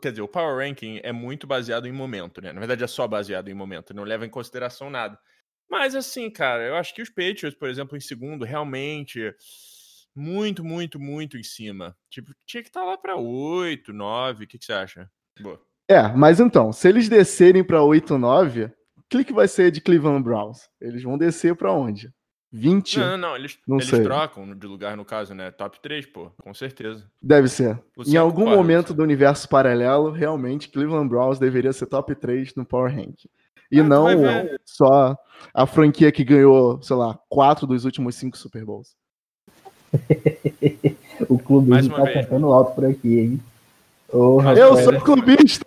quer 0.00 0.10
dizer, 0.10 0.22
o 0.22 0.28
Power 0.28 0.66
Ranking 0.66 1.00
é 1.02 1.12
muito 1.12 1.46
baseado 1.46 1.86
em 1.86 1.92
momento, 1.92 2.40
né? 2.40 2.52
Na 2.52 2.58
verdade, 2.58 2.82
é 2.82 2.86
só 2.86 3.06
baseado 3.06 3.48
em 3.48 3.54
momento, 3.54 3.94
não 3.94 4.04
leva 4.04 4.26
em 4.26 4.30
consideração 4.30 4.90
nada. 4.90 5.18
Mas 5.70 5.94
assim, 5.94 6.30
cara, 6.30 6.66
eu 6.66 6.76
acho 6.76 6.94
que 6.94 7.02
os 7.02 7.10
Patriots, 7.10 7.54
por 7.54 7.68
exemplo, 7.68 7.96
em 7.96 8.00
segundo, 8.00 8.44
realmente 8.44 9.34
muito, 10.14 10.64
muito, 10.64 10.98
muito 10.98 11.36
em 11.36 11.42
cima. 11.42 11.96
Tipo, 12.10 12.34
tinha 12.44 12.62
que 12.62 12.68
estar 12.68 12.80
tá 12.80 12.86
lá 12.86 12.98
para 12.98 13.16
8, 13.16 13.92
9. 13.92 14.44
O 14.44 14.48
que, 14.48 14.58
que 14.58 14.64
você 14.64 14.72
acha? 14.72 15.10
Boa. 15.40 15.62
É, 15.88 16.06
mas 16.08 16.38
então, 16.38 16.72
se 16.72 16.86
eles 16.86 17.08
descerem 17.08 17.64
para 17.64 17.82
8, 17.82 18.18
9, 18.18 18.64
o 18.64 19.24
que, 19.24 19.32
vai 19.32 19.48
ser 19.48 19.70
de 19.70 19.80
Cleveland 19.80 20.22
Browns? 20.22 20.68
Eles 20.78 21.02
vão 21.02 21.16
descer 21.16 21.56
para 21.56 21.72
onde? 21.72 22.12
20? 22.52 22.98
Não, 22.98 23.06
não, 23.10 23.18
não. 23.18 23.36
Eles, 23.36 23.58
Não 23.66 23.76
eles 23.78 23.88
sei. 23.88 24.02
trocam 24.02 24.54
de 24.54 24.66
lugar, 24.66 24.96
no 24.96 25.04
caso, 25.04 25.34
né? 25.34 25.50
Top 25.50 25.80
3, 25.80 26.06
pô, 26.06 26.30
com 26.42 26.52
certeza. 26.52 27.04
Deve 27.22 27.48
ser. 27.48 27.78
em 28.06 28.16
algum 28.16 28.48
momento 28.50 28.92
do 28.92 29.02
universo 29.02 29.48
paralelo, 29.48 30.10
realmente, 30.10 30.68
Cleveland 30.68 31.08
Browns 31.08 31.38
deveria 31.38 31.72
ser 31.72 31.86
top 31.86 32.14
3 32.14 32.54
no 32.54 32.66
Power 32.66 32.94
Rank. 32.94 33.24
E 33.70 33.80
Ah, 33.80 33.84
não 33.84 34.06
só 34.64 35.16
a 35.52 35.66
franquia 35.66 36.10
que 36.12 36.24
ganhou, 36.24 36.82
sei 36.82 36.96
lá, 36.96 37.18
quatro 37.28 37.66
dos 37.66 37.84
últimos 37.84 38.14
cinco 38.14 38.36
Super 38.36 38.64
Bowls. 38.64 38.94
O 41.28 41.36
clube 41.38 41.70
tá 41.70 42.04
vez. 42.04 42.14
cantando 42.14 42.46
alto 42.52 42.74
por 42.76 42.84
aqui, 42.84 43.18
hein? 43.18 43.40
Eu 44.10 44.76
sou 44.82 45.00
clubista! 45.00 45.66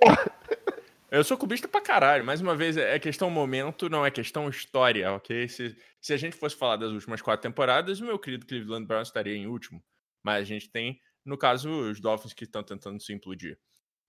Eu 1.12 1.26
sou 1.26 1.38
cubista 1.38 1.68
pra 1.68 1.82
caralho. 1.82 2.24
Mais 2.24 2.40
uma 2.40 2.56
vez, 2.56 2.78
é 2.78 2.98
questão 2.98 3.30
momento, 3.30 3.90
não 3.90 4.06
é 4.06 4.10
questão 4.10 4.48
história, 4.48 5.12
ok? 5.12 5.46
Se, 5.50 5.76
se 6.00 6.14
a 6.14 6.18
gente 6.18 6.38
fosse 6.38 6.56
falar 6.56 6.78
das 6.78 6.92
últimas 6.92 7.22
quatro 7.22 7.44
temporadas, 7.44 8.00
o 8.00 8.06
meu 8.06 8.18
querido 8.18 8.46
Cleveland 8.46 8.88
Browns 8.88 9.10
estaria 9.10 9.36
em 9.36 9.46
último. 9.46 9.84
Mas 10.24 10.44
a 10.44 10.46
gente 10.46 10.70
tem, 10.70 11.00
no 11.26 11.38
caso, 11.38 11.70
os 11.70 12.00
Dolphins 12.00 12.34
que 12.34 12.46
estão 12.46 12.64
tentando 12.64 13.02
se 13.02 13.12
implodir. 13.12 13.60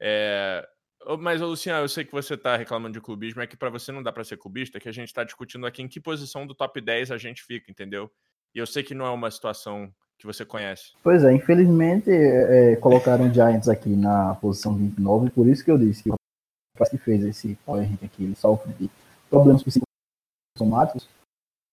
É... 0.00 0.64
Mas, 1.18 1.40
Luciano, 1.40 1.82
eu 1.82 1.88
sei 1.88 2.04
que 2.04 2.12
você 2.12 2.36
tá 2.36 2.56
reclamando 2.56 2.92
de 2.92 3.00
clubismo, 3.00 3.42
é 3.42 3.48
que 3.48 3.56
pra 3.56 3.68
você 3.68 3.90
não 3.90 4.02
dá 4.02 4.12
pra 4.12 4.22
ser 4.22 4.36
clubista, 4.36 4.78
que 4.78 4.88
a 4.88 4.92
gente 4.92 5.12
tá 5.12 5.24
discutindo 5.24 5.66
aqui 5.66 5.82
em 5.82 5.88
que 5.88 6.00
posição 6.00 6.46
do 6.46 6.54
top 6.54 6.80
10 6.80 7.10
a 7.10 7.18
gente 7.18 7.42
fica, 7.42 7.68
entendeu? 7.68 8.08
E 8.54 8.60
eu 8.60 8.66
sei 8.66 8.84
que 8.84 8.94
não 8.94 9.04
é 9.04 9.10
uma 9.10 9.30
situação 9.30 9.92
que 10.22 10.26
você 10.26 10.44
conhece. 10.44 10.92
Pois 11.02 11.24
é, 11.24 11.32
infelizmente 11.32 12.10
é, 12.10 12.76
colocaram 12.76 13.28
o 13.28 13.34
Giants 13.34 13.68
aqui 13.68 13.90
na 13.90 14.36
posição 14.36 14.74
29, 14.74 15.30
por 15.30 15.46
isso 15.48 15.64
que 15.64 15.70
eu 15.70 15.76
disse 15.76 16.04
que 16.04 16.10
o 16.10 16.14
rapaz 16.76 16.90
que 16.90 16.96
fez 16.96 17.24
esse 17.24 17.58
Power 17.66 17.82
Rank 17.82 18.04
aqui, 18.04 18.24
ele 18.24 18.36
sofre 18.36 18.72
de 18.74 18.88
problemas 19.28 19.62
psicossomáticos, 19.62 21.08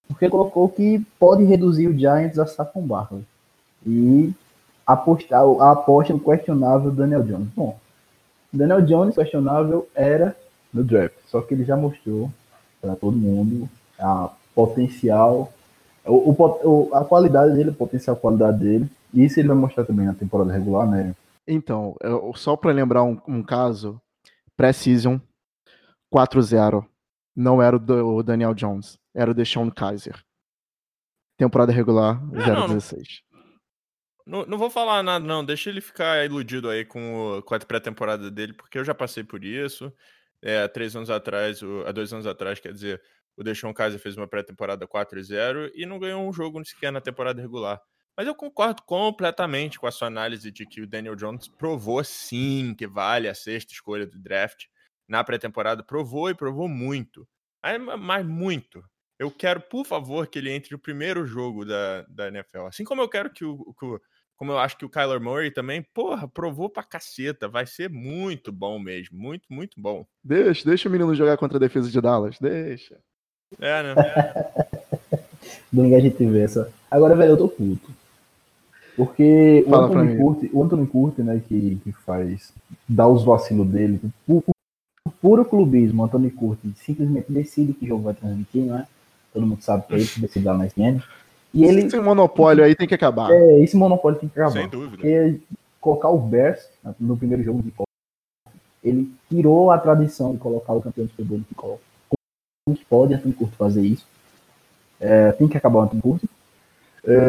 porque 0.08 0.28
colocou 0.28 0.68
que 0.68 1.00
pode 1.20 1.44
reduzir 1.44 1.88
o 1.88 1.98
Giants 1.98 2.40
a 2.40 2.48
Saquon 2.48 2.82
Barkley. 2.82 3.24
E 3.86 4.34
apostar, 4.86 5.44
a 5.44 5.72
aposta 5.72 6.14
do 6.14 6.20
questionável 6.20 6.92
Daniel 6.92 7.24
Jones. 7.24 7.50
Bom, 7.56 7.80
Daniel 8.52 8.82
Jones 8.82 9.16
questionável 9.16 9.88
era 9.94 10.36
no 10.74 10.84
draft, 10.84 11.16
só 11.28 11.40
que 11.42 11.54
ele 11.54 11.64
já 11.64 11.78
mostrou 11.78 12.32
para 12.82 12.96
todo 12.96 13.16
mundo 13.16 13.70
a 14.00 14.32
potencial 14.56 15.54
o, 16.10 16.90
o 16.90 16.96
a 16.96 17.04
qualidade 17.06 17.54
dele, 17.56 17.70
o 17.70 17.74
potencial 17.76 18.16
qualidade 18.16 18.60
dele. 18.60 18.90
E 19.14 19.24
isso 19.26 19.40
ele 19.40 19.48
vai 19.48 19.58
mostrar 19.58 19.86
também 19.86 20.06
na 20.06 20.14
temporada 20.14 20.52
regular, 20.52 20.90
né? 20.90 21.16
Então, 21.48 21.96
eu- 22.02 22.32
só 22.36 22.56
pra 22.56 22.72
lembrar 22.72 23.04
um, 23.04 23.20
um 23.28 23.42
caso, 23.42 24.00
pré-season 24.56 25.20
4-0, 26.14 26.86
não 27.36 27.62
era 27.62 27.76
o, 27.76 27.80
Da- 27.80 28.04
o 28.04 28.22
Daniel 28.24 28.54
Jones, 28.54 28.98
era 29.16 29.32
o 29.32 29.34
Deshaun 29.34 29.70
Kaiser. 29.72 30.16
Temporada 31.38 31.72
regular, 31.72 32.22
não, 32.26 32.68
não. 32.68 32.68
0-16. 32.68 33.22
Não, 34.26 34.46
não 34.46 34.58
vou 34.58 34.70
falar 34.70 35.02
nada, 35.02 35.26
não. 35.26 35.44
Deixa 35.44 35.70
ele 35.70 35.82
ficar 35.82 36.24
iludido 36.26 36.70
aí 36.70 36.86
com, 36.86 37.38
o, 37.38 37.42
com 37.42 37.56
a 37.56 37.60
pré-temporada 37.60 38.30
dele, 38.30 38.54
porque 38.54 38.78
eu 38.78 38.84
já 38.86 38.94
passei 38.94 39.24
por 39.24 39.44
isso. 39.44 39.92
É, 40.42 40.64
há 40.64 40.70
três 40.70 40.96
anos 40.96 41.10
atrás, 41.10 41.62
o- 41.64 41.84
há 41.88 41.92
dois 41.92 42.14
anos 42.14 42.28
atrás, 42.28 42.60
quer 42.60 42.72
dizer, 42.74 43.02
o 43.40 43.44
Deshaun 43.44 43.74
Kaiser 43.74 44.00
fez 44.00 44.18
uma 44.18 44.28
pré-temporada 44.28 44.86
4-0 44.88 45.72
e 45.74 45.86
não 45.86 45.98
ganhou 45.98 46.28
um 46.28 46.34
jogo 46.34 46.64
sequer 46.66 46.92
na 46.92 47.02
temporada 47.02 47.42
regular. 47.42 47.82
Mas 48.18 48.28
eu 48.28 48.36
concordo 48.36 48.82
completamente 48.84 49.80
com 49.80 49.88
a 49.88 49.92
sua 49.92 50.08
análise 50.10 50.52
de 50.52 50.66
que 50.66 50.82
o 50.82 50.88
Daniel 50.88 51.16
Jones 51.16 51.48
provou 51.48 52.04
sim 52.04 52.76
que 52.78 52.86
vale 52.86 53.30
a 53.30 53.34
sexta 53.34 53.72
escolha 53.74 54.06
do 54.06 54.20
draft 54.20 54.66
na 55.08 55.24
pré-temporada. 55.24 55.82
Provou 55.84 56.30
e 56.30 56.36
provou 56.36 56.68
muito. 56.68 57.26
Mas 57.98 58.26
muito. 58.26 58.84
Eu 59.18 59.32
quero, 59.32 59.62
por 59.62 59.86
favor, 59.86 60.28
que 60.28 60.38
ele 60.40 60.52
entre 60.52 60.72
no 60.72 60.80
primeiro 60.80 61.26
jogo 61.26 61.64
da, 61.66 62.02
da 62.10 62.28
NFL. 62.28 62.66
Assim 62.68 62.84
como 62.84 63.02
eu 63.02 63.08
quero 63.10 63.30
que 63.32 63.44
o, 63.46 63.74
que 63.74 63.86
o- 63.86 64.02
Como 64.36 64.52
eu 64.52 64.58
acho 64.60 64.78
que 64.78 64.86
o 64.86 64.90
Kyler 64.90 65.20
Murray 65.22 65.52
também, 65.52 65.82
porra, 65.94 66.28
provou 66.28 66.70
pra 66.70 66.84
caceta. 66.84 67.48
Vai 67.48 67.66
ser 67.66 67.90
muito 67.90 68.52
bom 68.52 68.80
mesmo. 68.80 69.18
Muito, 69.18 69.46
muito 69.50 69.80
bom. 69.82 70.06
Deixa, 70.24 70.66
deixa 70.68 70.88
o 70.88 70.92
menino 70.92 71.14
jogar 71.16 71.38
contra 71.38 71.58
a 71.58 71.60
defesa 71.60 71.90
de 71.90 72.00
Dallas, 72.02 72.38
deixa. 72.40 73.02
É, 73.60 73.84
né? 73.84 73.96
Domingo 75.72 75.96
a 75.96 76.00
gente 76.00 76.26
vê 76.26 76.42
essa. 76.44 76.72
Agora, 76.90 77.16
velho, 77.16 77.32
eu 77.32 77.38
tô 77.38 77.48
puto. 77.48 77.92
Porque 78.96 79.64
o 79.66 79.70
Fala 79.70 79.90
pra 79.90 80.02
Anthony 80.02 80.16
mim. 80.18 80.22
Curti, 80.24 80.50
o 80.54 80.64
Anthony 80.64 80.88
Curti, 80.88 81.22
né, 81.22 81.42
que, 81.48 81.80
que 81.84 81.92
faz, 81.92 82.52
dá 82.88 83.08
os 83.08 83.24
vacilos 83.24 83.66
dele, 83.68 84.00
por, 84.28 84.44
puro 85.22 85.46
clubismo, 85.46 86.02
o 86.02 86.06
Anthony 86.06 86.30
Curti 86.30 86.74
simplesmente 86.76 87.32
decide 87.32 87.74
que 87.74 87.88
jogo 87.88 88.04
vai 88.04 88.14
transmitir, 88.14 88.66
não 88.66 88.78
é? 88.80 88.88
Todo 89.34 89.46
mundo 89.46 89.62
sabe 89.62 89.86
que 89.88 89.94
é 89.94 89.98
ele 89.98 90.08
que 90.08 90.20
decide 90.20 90.46
lá 90.46 90.58
na 90.58 90.66
SPN. 90.66 91.02
E 91.54 91.64
ele, 91.64 91.82
Esse 91.82 92.00
monopólio 92.00 92.64
aí 92.64 92.76
tem 92.76 92.88
que 92.88 92.94
acabar. 92.94 93.32
é, 93.32 93.60
esse 93.62 93.78
monopólio 93.78 94.20
tem 94.20 94.28
que 94.28 94.40
acabar. 94.40 94.60
Sem 94.60 94.68
dúvida. 94.70 94.98
Porque 94.98 95.40
colocar 95.80 96.10
o 96.10 96.20
Bears 96.20 96.68
no 97.00 97.16
primeiro 97.16 97.42
jogo 97.44 97.62
de 97.64 97.72
Copa, 97.72 97.90
ele 98.84 99.12
tirou 99.30 99.72
a 99.72 99.78
tradição 99.78 100.34
de 100.34 100.40
colocar 100.40 100.74
o 100.74 100.82
campeão 100.82 101.06
de 101.06 101.12
Super 101.12 101.26
Bowl 101.26 101.40
de 101.40 101.56
Que 102.76 102.86
pode 102.86 103.14
Anthony 103.14 103.34
Curti 103.34 103.56
fazer 103.56 103.82
isso? 103.82 104.08
É, 105.00 105.32
tem 105.34 105.48
que 105.48 105.58
acabar 105.58 105.80
o 105.80 105.82
Anthony 105.84 106.02
Curti. 106.02 106.30
É, 107.04 107.28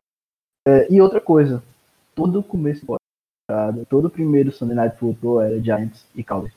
é, 0.69 0.93
e 0.93 1.01
outra 1.01 1.21
coisa, 1.21 1.63
todo 2.15 2.43
começo 2.43 2.81
de 2.81 2.87
temporada, 2.87 3.87
todo 3.87 4.11
primeiro 4.11 4.53
Sunday 4.53 4.77
Night 4.77 4.97
Football 4.97 5.43
era 5.43 5.63
Giants 5.63 6.05
e 6.15 6.23
Cowboys. 6.23 6.53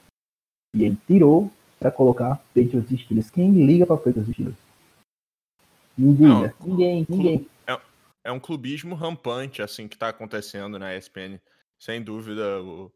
E 0.75 0.83
ele 0.83 0.97
tirou 1.07 1.51
para 1.79 1.91
colocar 1.91 2.37
Patriots 2.55 2.91
e 2.91 2.97
Steelers. 2.97 3.29
Quem 3.29 3.51
liga 3.51 3.85
para 3.85 3.97
Patriots 3.97 4.29
e 4.29 4.33
Steelers? 4.33 4.57
Diga. 5.97 6.27
Não, 6.27 6.53
ninguém, 6.65 7.05
ninguém. 7.07 7.47
É 8.25 8.31
um 8.31 8.39
clubismo 8.39 8.95
rampante, 8.95 9.61
assim, 9.61 9.87
que 9.87 9.97
tá 9.97 10.07
acontecendo 10.07 10.79
na 10.79 10.95
ESPN. 10.95 11.39
Sem 11.77 12.01
dúvida, 12.01 12.61
o, 12.63 12.91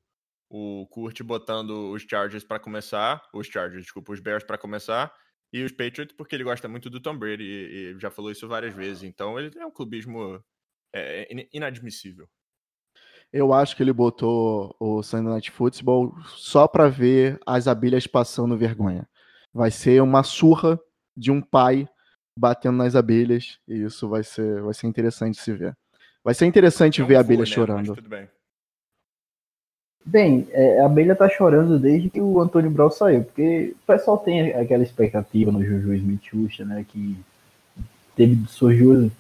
o 0.50 0.88
Kurt 0.88 1.22
botando 1.22 1.92
os 1.92 2.04
Chargers 2.04 2.46
pra 2.46 2.60
começar, 2.60 3.22
os 3.34 3.48
Chargers, 3.48 3.84
desculpa, 3.84 4.14
os 4.14 4.22
Bears 4.22 4.46
pra 4.46 4.58
começar, 4.58 5.14
e 5.52 5.64
os 5.64 5.72
Patriots 5.72 6.16
porque 6.16 6.36
ele 6.36 6.44
gosta 6.44 6.68
muito 6.68 6.90
do 6.90 7.00
Tom 7.00 7.18
Brady 7.18 7.44
e, 7.44 7.96
e 7.96 8.00
já 8.00 8.10
falou 8.12 8.32
isso 8.32 8.48
várias 8.48 8.74
vezes. 8.74 9.04
Então 9.04 9.40
ele 9.40 9.52
é 9.58 9.66
um 9.66 9.72
clubismo 9.72 10.44
é, 10.94 11.34
in- 11.34 11.48
inadmissível. 11.54 12.28
Eu 13.32 13.54
acho 13.54 13.76
que 13.76 13.84
ele 13.84 13.92
botou 13.92 14.76
o 14.80 15.04
Sunday 15.04 15.34
Night 15.34 15.52
Football 15.52 16.18
só 16.28 16.68
pra 16.68 16.88
ver 16.88 17.40
as 17.46 17.68
abelhas 17.68 18.08
passando 18.08 18.58
vergonha. 18.58 19.08
Vai 19.54 19.70
ser 19.72 20.02
uma 20.02 20.24
surra 20.24 20.80
de 21.16 21.32
um 21.32 21.42
pai 21.42 21.88
batendo 22.40 22.78
nas 22.78 22.96
abelhas 22.96 23.60
e 23.68 23.84
isso 23.84 24.08
vai 24.08 24.24
ser, 24.24 24.62
vai 24.62 24.74
ser 24.74 24.88
interessante 24.88 25.42
se 25.42 25.52
ver. 25.54 25.76
Vai 26.24 26.34
ser 26.34 26.46
interessante 26.46 27.02
É 27.02 27.06
ver 27.06 27.16
a 27.16 27.20
abelha 27.20 27.42
né? 27.42 27.46
chorando. 27.46 27.88
Mas 27.88 27.96
tudo 27.96 28.10
bem. 28.10 28.30
Bem, 30.10 30.48
é, 30.52 30.80
a 30.80 30.86
abelha 30.86 31.14
tá 31.14 31.28
chorando 31.28 31.78
desde 31.78 32.10
que 32.10 32.22
o 32.22 32.40
Antônio 32.40 32.72
Brown 32.72 32.90
saiu, 32.90 33.26
porque 33.26 33.76
o 33.76 33.86
pessoal 33.86 34.18
tem 34.18 34.54
aquela 34.54 34.82
expectativa 34.82 35.52
no 35.52 35.62
Juju 35.62 35.94
Smith-Schuster, 35.96 36.66
né, 36.66 36.86
que 36.88 37.18
teve 38.16 38.38
primeiras 38.58 39.12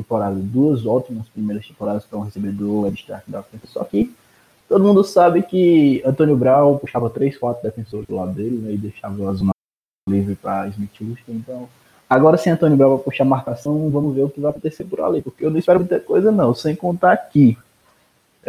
temporadas, 0.00 0.40
duas 0.44 0.86
ótimas 0.86 1.26
primeiras 1.30 1.66
temporadas 1.66 2.04
para 2.04 2.16
um 2.16 2.22
recebedor, 2.22 2.86
Ed 2.86 2.94
Stark 2.94 3.28
da 3.28 3.42
frente, 3.42 3.66
só 3.66 3.82
que 3.82 4.14
todo 4.68 4.84
mundo 4.84 5.02
sabe 5.02 5.42
que 5.42 6.00
Antônio 6.06 6.36
Brown 6.36 6.78
puxava 6.78 7.10
três, 7.10 7.36
quatro 7.36 7.64
defensores 7.64 8.06
do 8.06 8.14
lado 8.14 8.30
dele, 8.30 8.56
né, 8.56 8.74
e 8.74 8.78
deixava 8.78 9.28
a 9.28 9.32
zona 9.32 9.50
livre 10.08 10.36
para 10.36 10.68
Smith-Schuster, 10.68 11.34
então 11.34 11.68
agora 12.08 12.36
sem 12.36 12.52
Antônio 12.52 12.76
vai 12.76 12.98
puxar 12.98 13.24
marcação, 13.24 13.90
vamos 13.90 14.14
ver 14.14 14.22
o 14.22 14.30
que 14.30 14.40
vai 14.40 14.52
acontecer 14.52 14.84
por 14.84 15.00
ali, 15.00 15.22
porque 15.22 15.44
eu 15.44 15.50
não 15.50 15.58
espero 15.58 15.80
muita 15.80 15.98
coisa 15.98 16.30
não, 16.30 16.54
sem 16.54 16.76
contar 16.76 17.16
que 17.16 17.58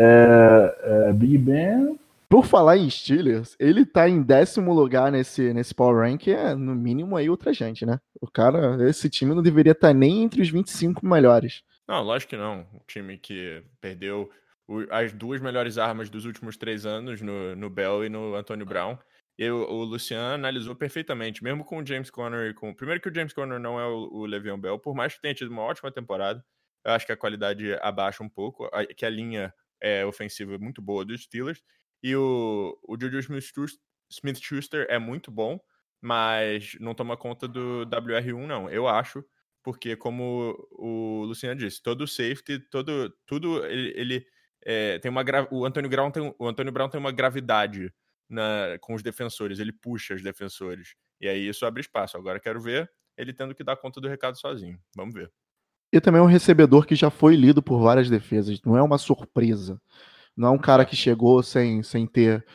é, 0.01 0.75
é, 0.83 0.98
Ben 1.39 1.99
Por 2.29 2.45
falar 2.45 2.77
em 2.77 2.89
Steelers, 2.89 3.55
ele 3.59 3.85
tá 3.85 4.07
em 4.07 4.21
décimo 4.21 4.73
lugar 4.73 5.11
nesse, 5.11 5.53
nesse 5.53 5.73
Power 5.73 6.07
Rank, 6.07 6.27
é 6.27 6.53
no 6.53 6.75
mínimo 6.75 7.15
aí 7.17 7.29
outra 7.29 7.51
gente, 7.53 7.85
né? 7.85 7.99
O 8.21 8.27
cara, 8.29 8.77
esse 8.87 9.09
time 9.09 9.33
não 9.33 9.41
deveria 9.41 9.71
estar 9.71 9.93
nem 9.93 10.23
entre 10.23 10.41
os 10.41 10.49
25 10.49 11.05
melhores. 11.05 11.63
Não, 11.87 12.03
lógico 12.03 12.29
que 12.31 12.37
não. 12.37 12.67
Um 12.73 12.79
time 12.87 13.17
que 13.17 13.63
perdeu 13.81 14.29
o- 14.67 14.85
as 14.91 15.11
duas 15.11 15.41
melhores 15.41 15.79
armas 15.79 16.07
dos 16.09 16.25
últimos 16.25 16.55
três 16.55 16.85
anos 16.85 17.19
no, 17.21 17.55
no 17.55 17.69
Bell 17.69 18.05
e 18.05 18.09
no 18.09 18.35
Antônio 18.35 18.65
Brown. 18.65 18.95
E 19.39 19.49
o, 19.49 19.55
o 19.67 19.83
Luciano 19.85 20.35
analisou 20.35 20.75
perfeitamente, 20.75 21.43
mesmo 21.43 21.63
com 21.65 21.79
o 21.79 21.85
James 21.85 22.11
Conner 22.11 22.51
e 22.51 22.53
com. 22.53 22.73
Primeiro 22.75 23.01
que 23.01 23.09
o 23.09 23.13
James 23.15 23.33
Conner 23.33 23.57
não 23.59 23.79
é 23.79 23.87
o, 23.87 24.09
o 24.11 24.25
Le'Veon 24.25 24.59
Bell, 24.59 24.77
por 24.77 24.93
mais 24.93 25.15
que 25.15 25.21
tenha 25.21 25.33
tido 25.33 25.49
uma 25.49 25.63
ótima 25.63 25.91
temporada, 25.91 26.43
eu 26.85 26.91
acho 26.91 27.05
que 27.07 27.11
a 27.11 27.17
qualidade 27.17 27.73
abaixa 27.81 28.21
um 28.23 28.29
pouco, 28.29 28.65
a- 28.71 28.85
que 28.85 29.05
a 29.05 29.09
linha 29.09 29.51
é, 29.81 30.05
ofensiva 30.05 30.57
muito 30.57 30.81
boa 30.81 31.05
dos 31.05 31.23
Steelers. 31.23 31.61
E 32.03 32.15
o, 32.15 32.79
o 32.87 32.97
Juju 32.99 33.19
Smith-Schuster 34.09 34.85
é 34.89 34.97
muito 34.99 35.31
bom, 35.31 35.59
mas 36.01 36.75
não 36.79 36.93
toma 36.95 37.17
conta 37.17 37.47
do 37.47 37.85
WR1, 37.85 38.47
não. 38.47 38.69
Eu 38.69 38.87
acho 38.87 39.23
porque 39.63 39.95
como 39.95 40.55
o 40.71 41.23
Luciano 41.25 41.59
disse, 41.59 41.81
todo 41.83 42.07
safety, 42.07 42.59
todo 42.71 43.09
tudo 43.25 43.65
ele, 43.65 43.93
ele, 43.95 44.25
é, 44.65 44.97
tem 44.99 45.11
uma 45.11 45.21
gra- 45.23 45.47
o 45.51 45.65
Antônio 45.65 45.89
Brown 45.89 46.11
tem 46.11 46.33
o 46.39 46.47
Antônio 46.47 46.71
Brown 46.71 46.89
tem 46.89 46.99
uma 46.99 47.11
gravidade 47.11 47.93
na, 48.29 48.77
com 48.81 48.93
os 48.95 49.03
defensores, 49.03 49.59
ele 49.59 49.73
puxa 49.73 50.15
os 50.15 50.23
defensores 50.23 50.95
e 51.19 51.27
aí 51.27 51.47
isso 51.47 51.65
abre 51.65 51.81
espaço. 51.81 52.17
Agora 52.17 52.39
quero 52.39 52.61
ver 52.61 52.89
ele 53.17 53.33
tendo 53.33 53.53
que 53.53 53.63
dar 53.63 53.75
conta 53.77 53.99
do 53.99 54.07
recado 54.07 54.37
sozinho. 54.39 54.79
Vamos 54.95 55.13
ver. 55.13 55.29
E 55.91 55.99
também 55.99 56.19
é 56.19 56.23
um 56.23 56.27
recebedor 56.27 56.85
que 56.85 56.95
já 56.95 57.09
foi 57.09 57.35
lido 57.35 57.61
por 57.61 57.79
várias 57.79 58.09
defesas, 58.09 58.61
não 58.63 58.77
é 58.77 58.81
uma 58.81 58.97
surpresa. 58.97 59.81
Não 60.39 60.47
é 60.47 60.51
um 60.51 60.57
cara 60.57 60.85
que 60.85 60.95
chegou 60.95 61.43
sem, 61.43 61.83
sem 61.83 62.07
ter. 62.07 62.45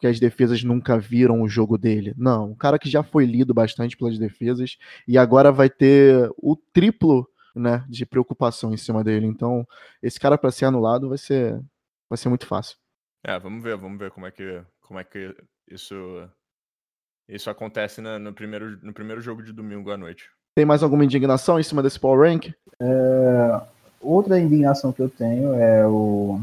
que 0.00 0.06
as 0.06 0.20
defesas 0.20 0.62
nunca 0.62 0.98
viram 0.98 1.40
o 1.40 1.48
jogo 1.48 1.78
dele. 1.78 2.12
Não, 2.18 2.50
um 2.50 2.54
cara 2.54 2.78
que 2.78 2.90
já 2.90 3.02
foi 3.02 3.24
lido 3.24 3.54
bastante 3.54 3.96
pelas 3.96 4.18
defesas 4.18 4.76
e 5.08 5.16
agora 5.16 5.50
vai 5.50 5.70
ter 5.70 6.30
o 6.36 6.54
triplo 6.54 7.26
né, 7.54 7.84
de 7.88 8.04
preocupação 8.04 8.74
em 8.74 8.76
cima 8.76 9.02
dele. 9.02 9.26
Então, 9.26 9.66
esse 10.02 10.20
cara 10.20 10.36
para 10.36 10.50
ser 10.50 10.66
anulado 10.66 11.08
vai 11.08 11.18
ser, 11.18 11.58
vai 12.10 12.18
ser 12.18 12.28
muito 12.28 12.46
fácil. 12.46 12.76
É, 13.22 13.38
vamos 13.38 13.62
ver, 13.62 13.76
vamos 13.78 13.98
ver 13.98 14.10
como 14.10 14.26
é 14.26 14.30
que, 14.30 14.62
como 14.82 15.00
é 15.00 15.04
que 15.04 15.34
isso, 15.66 15.94
isso 17.26 17.48
acontece 17.48 18.02
na, 18.02 18.18
no, 18.18 18.34
primeiro, 18.34 18.78
no 18.82 18.92
primeiro 18.92 19.22
jogo 19.22 19.42
de 19.42 19.52
domingo 19.52 19.90
à 19.90 19.96
noite. 19.96 20.28
Tem 20.56 20.64
mais 20.64 20.84
alguma 20.84 21.04
indignação 21.04 21.58
em 21.58 21.64
cima 21.64 21.82
desse 21.82 21.98
Power 21.98 22.30
Rank? 22.30 22.52
É, 22.78 23.60
outra 24.00 24.38
indignação 24.38 24.92
que 24.92 25.02
eu 25.02 25.08
tenho 25.08 25.52
é 25.54 25.84
o, 25.84 26.40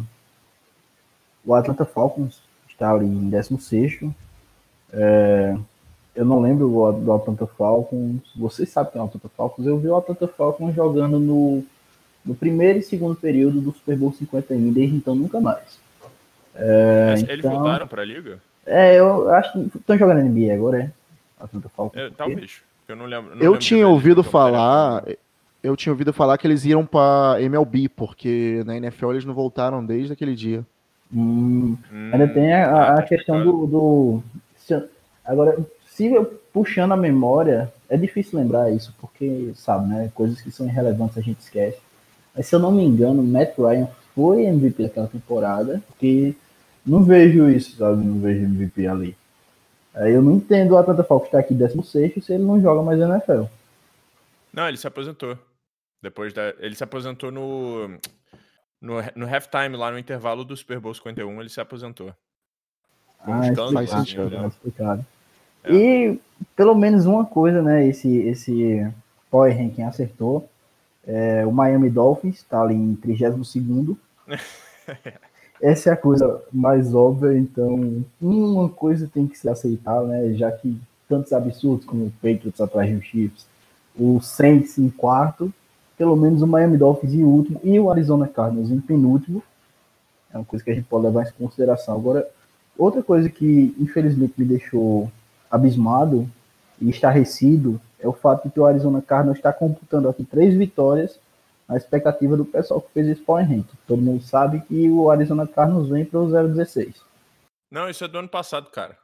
o 1.46 1.56
Atlanta 1.56 1.86
Falcons, 1.86 2.42
está 2.68 2.92
ali 2.92 3.06
em 3.06 3.30
16. 3.30 4.12
É, 4.92 5.56
eu 6.14 6.26
não 6.26 6.42
lembro 6.42 6.68
do, 6.68 6.92
do 6.92 7.14
Atlanta 7.14 7.48
Falcons. 7.48 8.22
Vocês 8.36 8.68
sabem 8.68 8.92
que 8.92 8.98
é 8.98 9.02
o 9.02 9.06
Atlanta 9.06 9.30
Falcons. 9.30 9.66
Eu 9.66 9.80
vi 9.80 9.88
o 9.88 9.96
Atlanta 9.96 10.28
Falcons 10.28 10.76
jogando 10.76 11.18
no, 11.18 11.64
no 12.26 12.36
primeiro 12.36 12.80
e 12.80 12.84
segundo 12.84 13.16
período 13.16 13.62
do 13.62 13.72
Super 13.72 13.96
Bowl 13.96 14.12
51, 14.12 14.74
desde 14.74 14.94
então 14.94 15.16
nunca 15.16 15.40
mais. 15.40 15.80
É, 16.54 17.14
Eles 17.30 17.40
então, 17.40 17.52
voltaram 17.52 17.88
para 17.88 18.02
a 18.02 18.06
liga? 18.06 18.40
É, 18.66 19.00
eu 19.00 19.34
acho 19.34 19.54
que 19.54 19.78
estão 19.78 19.98
jogando 19.98 20.22
NBA 20.22 20.54
agora, 20.54 20.84
é? 20.84 20.92
Atlanta 21.40 21.70
Falcons. 21.70 21.98
É, 21.98 22.10
talvez. 22.10 22.62
Eu 22.92 22.98
não 22.98 23.06
lembro. 23.06 23.36
Não 23.36 23.42
eu 23.42 23.52
lembro 23.52 23.60
tinha 23.60 23.88
ouvido 23.88 24.24
falar. 24.24 25.04
Eu 25.64 25.76
tinha 25.76 25.94
ouvido 25.94 26.12
falar 26.12 26.38
que 26.38 26.48
eles 26.48 26.66
iam 26.66 26.86
para 26.86 27.42
MLB, 27.42 27.90
porque 27.90 28.64
na 28.66 28.76
NFL 28.78 29.12
eles 29.12 29.26
não 29.26 29.34
voltaram 29.34 29.86
desde 29.86 30.12
aquele 30.12 30.36
dia. 30.36 30.66
Hum, 31.14 31.78
hum, 31.92 32.10
ainda 32.12 32.28
tem 32.28 32.54
a, 32.54 32.72
a 32.72 32.96
ah, 32.96 33.04
questão 33.04 33.44
do, 33.44 33.68
do, 33.68 34.24
Agora, 35.26 35.58
se 35.86 36.06
eu, 36.06 36.26
puxando 36.54 36.94
a 36.94 36.98
memória, 36.98 37.72
é 37.90 37.98
difícil 37.98 38.40
lembrar 38.40 38.72
isso, 38.72 38.96
porque, 39.00 39.52
sabe, 39.56 39.88
né? 39.88 40.12
Coisas 40.16 40.42
que 40.42 40.52
são 40.52 40.66
irrelevantes 40.66 41.18
a 41.18 41.22
gente 41.22 41.40
esquece. 41.40 41.78
Mas 42.36 42.48
se 42.48 42.56
eu 42.56 42.60
não 42.60 42.72
me 42.72 42.84
engano, 42.84 43.22
Matt 43.22 43.58
Ryan 43.58 43.88
foi 44.16 44.46
MVP 44.46 44.84
daquela 44.84 45.08
temporada, 45.08 45.82
porque 45.88 46.34
não 46.86 47.04
vejo 47.04 47.50
isso, 47.50 47.78
sabe? 47.78 48.04
Não 48.04 48.20
vejo 48.20 48.46
MVP 48.46 48.88
ali. 48.88 49.16
Eu 49.96 50.22
não 50.22 50.34
entendo 50.34 50.72
o 50.72 50.78
Atlanta 50.78 51.04
Falcons 51.04 51.28
estar 51.28 51.40
aqui 51.40 51.54
16 51.54 52.24
se 52.24 52.34
ele 52.34 52.44
não 52.44 52.62
joga 52.62 52.82
mais 52.82 53.00
NFL. 53.00 53.44
Não, 54.54 54.68
ele 54.68 54.78
se 54.78 54.88
aposentou. 54.88 55.38
Depois 56.02 56.34
da. 56.34 56.54
Ele 56.60 56.76
se 56.76 56.84
aposentou 56.84 57.32
no. 57.32 57.90
No, 58.82 58.96
no 59.16 59.28
halftime, 59.28 59.78
lá 59.78 59.92
no 59.92 60.00
intervalo 60.00 60.44
do 60.44 60.58
Super 60.58 60.80
Bowl 60.80 60.92
51, 60.92 61.40
ele 61.40 61.50
se 61.50 61.62
aposentou. 61.62 62.12
Com 63.20 63.32
ah, 63.32 63.48
explicado, 63.48 63.88
sentido. 63.88 64.30
Né? 64.30 64.48
explicado. 64.48 65.06
É. 65.64 65.74
E 65.74 66.20
pelo 66.56 66.74
menos 66.74 67.06
uma 67.06 67.24
coisa, 67.24 67.62
né? 67.62 67.86
Esse, 67.88 68.10
esse 68.22 68.92
Power 69.30 69.56
Ranking 69.56 69.84
acertou. 69.84 70.50
É, 71.06 71.46
o 71.46 71.52
Miami 71.52 71.90
Dolphins 71.90 72.38
está 72.38 72.62
ali 72.62 72.76
em 72.76 72.96
32 72.96 73.54
Essa 75.62 75.92
é 75.92 75.94
a 75.94 75.98
coisa 75.98 76.42
mais 76.52 76.96
óbvia, 76.96 77.38
então 77.38 78.04
uma 78.20 78.68
coisa 78.68 79.08
tem 79.14 79.28
que 79.28 79.38
se 79.38 79.48
aceitar, 79.48 80.02
né? 80.04 80.34
Já 80.34 80.52
que 80.52 80.76
tantos 81.08 81.32
absurdos 81.34 81.86
como 81.86 82.06
o 82.06 82.12
Patriots 82.22 82.60
atrás 82.60 82.92
do 82.92 83.02
Chiefs, 83.02 83.46
o 83.96 84.20
Saints 84.22 84.78
em 84.80 84.90
quarto, 84.90 85.54
pelo 85.98 86.16
menos 86.16 86.42
o 86.42 86.48
Miami 86.48 86.78
Dolphins 86.78 87.14
em 87.14 87.24
último 87.24 87.60
e 87.64 87.80
o 87.80 87.92
Arizona 87.92 88.28
Cardinals 88.28 88.72
em 88.72 88.80
penúltimo. 88.80 89.44
É 90.34 90.38
uma 90.38 90.46
coisa 90.46 90.66
que 90.66 90.72
a 90.72 90.74
gente 90.74 90.88
pode 90.88 91.06
levar 91.06 91.28
em 91.28 91.32
consideração. 91.38 91.96
Agora, 91.96 92.28
outra 92.78 93.04
coisa 93.04 93.30
que 93.30 93.76
infelizmente 93.78 94.34
me 94.38 94.46
deixou 94.46 95.12
abismado 95.50 96.28
e 96.80 96.90
estarrecido 96.90 97.80
é 98.00 98.08
o 98.08 98.14
fato 98.14 98.46
de 98.48 98.54
que 98.54 98.60
o 98.60 98.66
Arizona 98.66 99.02
Cardinals 99.02 99.38
está 99.38 99.54
computando 99.54 100.10
aqui 100.10 100.24
três 100.24 100.56
vitórias 100.56 101.20
na 101.72 101.78
expectativa 101.78 102.36
do 102.36 102.44
pessoal 102.44 102.82
que 102.82 102.92
fez 102.92 103.08
esse 103.08 103.22
power 103.22 103.48
rank. 103.48 103.66
Todo 103.88 104.02
mundo 104.02 104.22
sabe 104.22 104.60
que 104.60 104.90
o 104.90 105.10
Arizona 105.10 105.48
Cardinals 105.48 105.88
vem 105.88 106.04
para 106.04 106.20
o 106.20 106.30
016. 106.30 107.02
Não, 107.72 107.90
isso 107.90 108.04
é 108.04 108.10
do 108.10 108.18
ano 108.18 108.28
passado, 108.28 108.70
cara. 108.70 108.98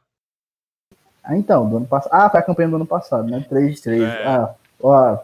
Ah, 1.24 1.34
então, 1.34 1.68
do 1.68 1.78
ano 1.78 1.86
passado. 1.86 2.12
Ah, 2.12 2.28
foi 2.28 2.40
a 2.40 2.42
campanha 2.42 2.68
do 2.68 2.76
ano 2.76 2.86
passado, 2.86 3.26
né? 3.26 3.40
3 3.48 3.74
de 3.74 3.82
3. 3.82 4.02
É. 4.02 4.26
Ah, 4.26 4.54
ó, 4.82 5.18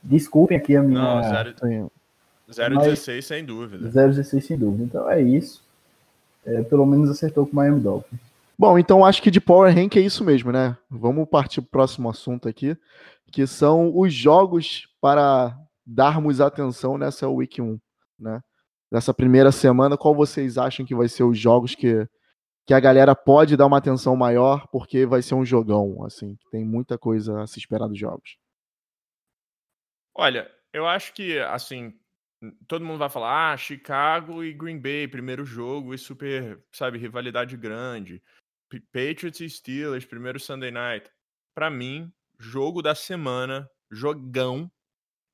desculpem 0.00 0.56
aqui 0.56 0.76
a 0.76 0.82
minha. 0.82 1.00
Não, 1.00 1.20
016 2.46 3.26
sem 3.26 3.44
dúvida. 3.44 3.88
016 3.88 4.46
sem 4.46 4.56
dúvida. 4.56 4.84
Então 4.84 5.10
é 5.10 5.20
isso. 5.20 5.64
É, 6.46 6.62
pelo 6.62 6.86
menos 6.86 7.10
acertou 7.10 7.44
com 7.44 7.52
o 7.52 7.56
Miami 7.56 7.80
Dolphins. 7.80 8.20
Bom, 8.56 8.78
então 8.78 9.04
acho 9.04 9.20
que 9.20 9.32
de 9.32 9.40
Power 9.40 9.74
Rank 9.74 9.96
é 9.96 10.00
isso 10.00 10.22
mesmo, 10.22 10.52
né? 10.52 10.76
Vamos 10.88 11.28
partir 11.28 11.60
para 11.60 11.66
o 11.66 11.70
próximo 11.70 12.08
assunto 12.08 12.48
aqui, 12.48 12.76
que 13.32 13.48
são 13.48 13.90
os 13.98 14.14
jogos 14.14 14.86
para 15.00 15.56
darmos 15.84 16.40
atenção 16.40 16.96
nessa 16.96 17.28
Week 17.28 17.60
1, 17.60 17.78
né? 18.18 18.40
Nessa 18.90 19.14
primeira 19.14 19.50
semana, 19.50 19.96
qual 19.96 20.14
vocês 20.14 20.58
acham 20.58 20.84
que 20.84 20.94
vai 20.94 21.08
ser 21.08 21.24
os 21.24 21.38
jogos 21.38 21.74
que, 21.74 22.06
que 22.66 22.74
a 22.74 22.80
galera 22.80 23.14
pode 23.14 23.56
dar 23.56 23.66
uma 23.66 23.78
atenção 23.78 24.14
maior, 24.14 24.66
porque 24.68 25.06
vai 25.06 25.22
ser 25.22 25.34
um 25.34 25.44
jogão, 25.44 26.04
assim, 26.04 26.36
tem 26.50 26.64
muita 26.64 26.98
coisa 26.98 27.40
a 27.40 27.46
se 27.46 27.58
esperar 27.58 27.88
dos 27.88 27.98
jogos. 27.98 28.36
Olha, 30.14 30.50
eu 30.72 30.86
acho 30.86 31.14
que, 31.14 31.38
assim, 31.38 31.98
todo 32.66 32.84
mundo 32.84 32.98
vai 32.98 33.08
falar, 33.08 33.52
ah, 33.52 33.56
Chicago 33.56 34.44
e 34.44 34.52
Green 34.52 34.78
Bay, 34.78 35.08
primeiro 35.08 35.44
jogo 35.44 35.94
e 35.94 35.98
super, 35.98 36.62
sabe, 36.70 36.98
rivalidade 36.98 37.56
grande. 37.56 38.22
Patriots 38.92 39.40
e 39.40 39.48
Steelers, 39.48 40.04
primeiro 40.04 40.40
Sunday 40.40 40.70
night. 40.70 41.10
Para 41.54 41.70
mim, 41.70 42.12
jogo 42.38 42.82
da 42.82 42.94
semana, 42.94 43.68
jogão, 43.90 44.70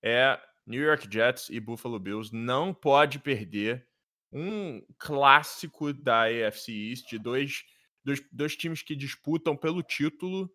é 0.02 0.38
New 0.66 0.82
York 0.82 1.08
Jets 1.10 1.48
e 1.50 1.58
Buffalo 1.58 1.98
Bills. 1.98 2.34
Não 2.34 2.74
pode 2.74 3.18
perder 3.18 3.86
um 4.32 4.82
clássico 4.98 5.92
da 5.92 6.24
AFC 6.24 6.90
East, 6.90 7.08
de 7.08 7.18
dois, 7.18 7.64
dois, 8.04 8.22
dois 8.30 8.56
times 8.56 8.82
que 8.82 8.94
disputam 8.94 9.56
pelo 9.56 9.82
título 9.82 10.50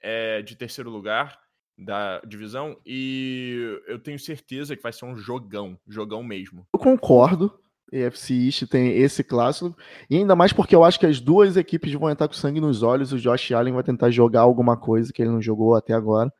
é, 0.00 0.42
de 0.42 0.54
terceiro 0.56 0.90
lugar 0.90 1.40
da 1.78 2.20
divisão 2.20 2.80
e 2.86 3.80
eu 3.86 3.98
tenho 3.98 4.18
certeza 4.18 4.74
que 4.74 4.82
vai 4.82 4.92
ser 4.92 5.04
um 5.04 5.16
jogão, 5.16 5.78
jogão 5.86 6.22
mesmo. 6.22 6.66
Eu 6.72 6.78
concordo. 6.78 7.58
EFC 7.92 8.34
East 8.34 8.66
tem 8.66 8.98
esse 8.98 9.22
clássico. 9.22 9.76
E 10.10 10.16
ainda 10.16 10.34
mais 10.34 10.52
porque 10.52 10.74
eu 10.74 10.82
acho 10.82 10.98
que 10.98 11.06
as 11.06 11.20
duas 11.20 11.56
equipes 11.56 11.92
vão 11.92 12.10
entrar 12.10 12.26
com 12.26 12.34
sangue 12.34 12.60
nos 12.60 12.82
olhos. 12.82 13.12
O 13.12 13.18
Josh 13.18 13.52
Allen 13.52 13.74
vai 13.74 13.84
tentar 13.84 14.10
jogar 14.10 14.40
alguma 14.40 14.76
coisa 14.76 15.12
que 15.12 15.22
ele 15.22 15.30
não 15.30 15.40
jogou 15.40 15.74
até 15.74 15.92
agora. 15.92 16.32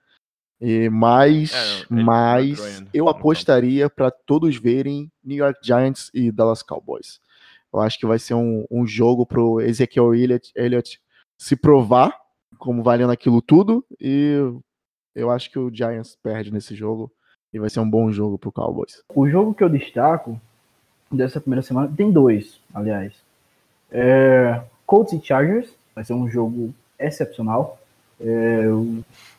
E 0.61 0.88
mais, 0.88 1.53
é, 1.53 1.95
mais 1.95 2.83
eu 2.92 3.09
apostaria 3.09 3.90
para 3.90 4.11
todos 4.11 4.57
verem 4.57 5.11
New 5.23 5.37
York 5.37 5.61
Giants 5.62 6.11
e 6.14 6.33
Dallas 6.33 6.62
Cowboys. 6.62 7.21
Eu 7.73 7.81
acho 7.81 7.99
que 7.99 8.07
vai 8.07 8.19
ser 8.19 8.35
um, 8.35 8.64
um 8.71 8.87
jogo 8.87 9.27
pro 9.27 9.61
Ezekiel 9.61 10.14
Elliott, 10.14 10.51
Elliott 10.55 10.99
se 11.37 11.55
provar 11.55 12.19
como 12.59 12.83
valendo 12.83 13.12
aquilo 13.12 13.42
tudo. 13.42 13.85
E 14.01 14.35
eu 15.14 15.31
acho 15.31 15.51
que 15.51 15.59
o 15.59 15.73
Giants 15.73 16.16
perde 16.23 16.53
nesse 16.53 16.75
jogo. 16.75 17.12
E 17.53 17.59
vai 17.59 17.71
ser 17.71 17.81
um 17.81 17.88
bom 17.88 18.11
jogo 18.11 18.38
pro 18.38 18.53
Cowboys. 18.53 19.03
O 19.14 19.29
jogo 19.29 19.55
que 19.55 19.62
eu 19.62 19.69
destaco 19.69 20.40
dessa 21.11 21.40
primeira 21.40 21.62
semana. 21.62 21.92
Tem 21.95 22.11
dois, 22.11 22.61
aliás. 22.75 23.14
É, 23.90 24.62
Colts 24.85 25.12
e 25.12 25.25
Chargers. 25.25 25.71
Vai 25.95 26.05
ser 26.05 26.12
um 26.12 26.29
jogo 26.29 26.75
excepcional. 26.99 27.79
É, 28.21 28.64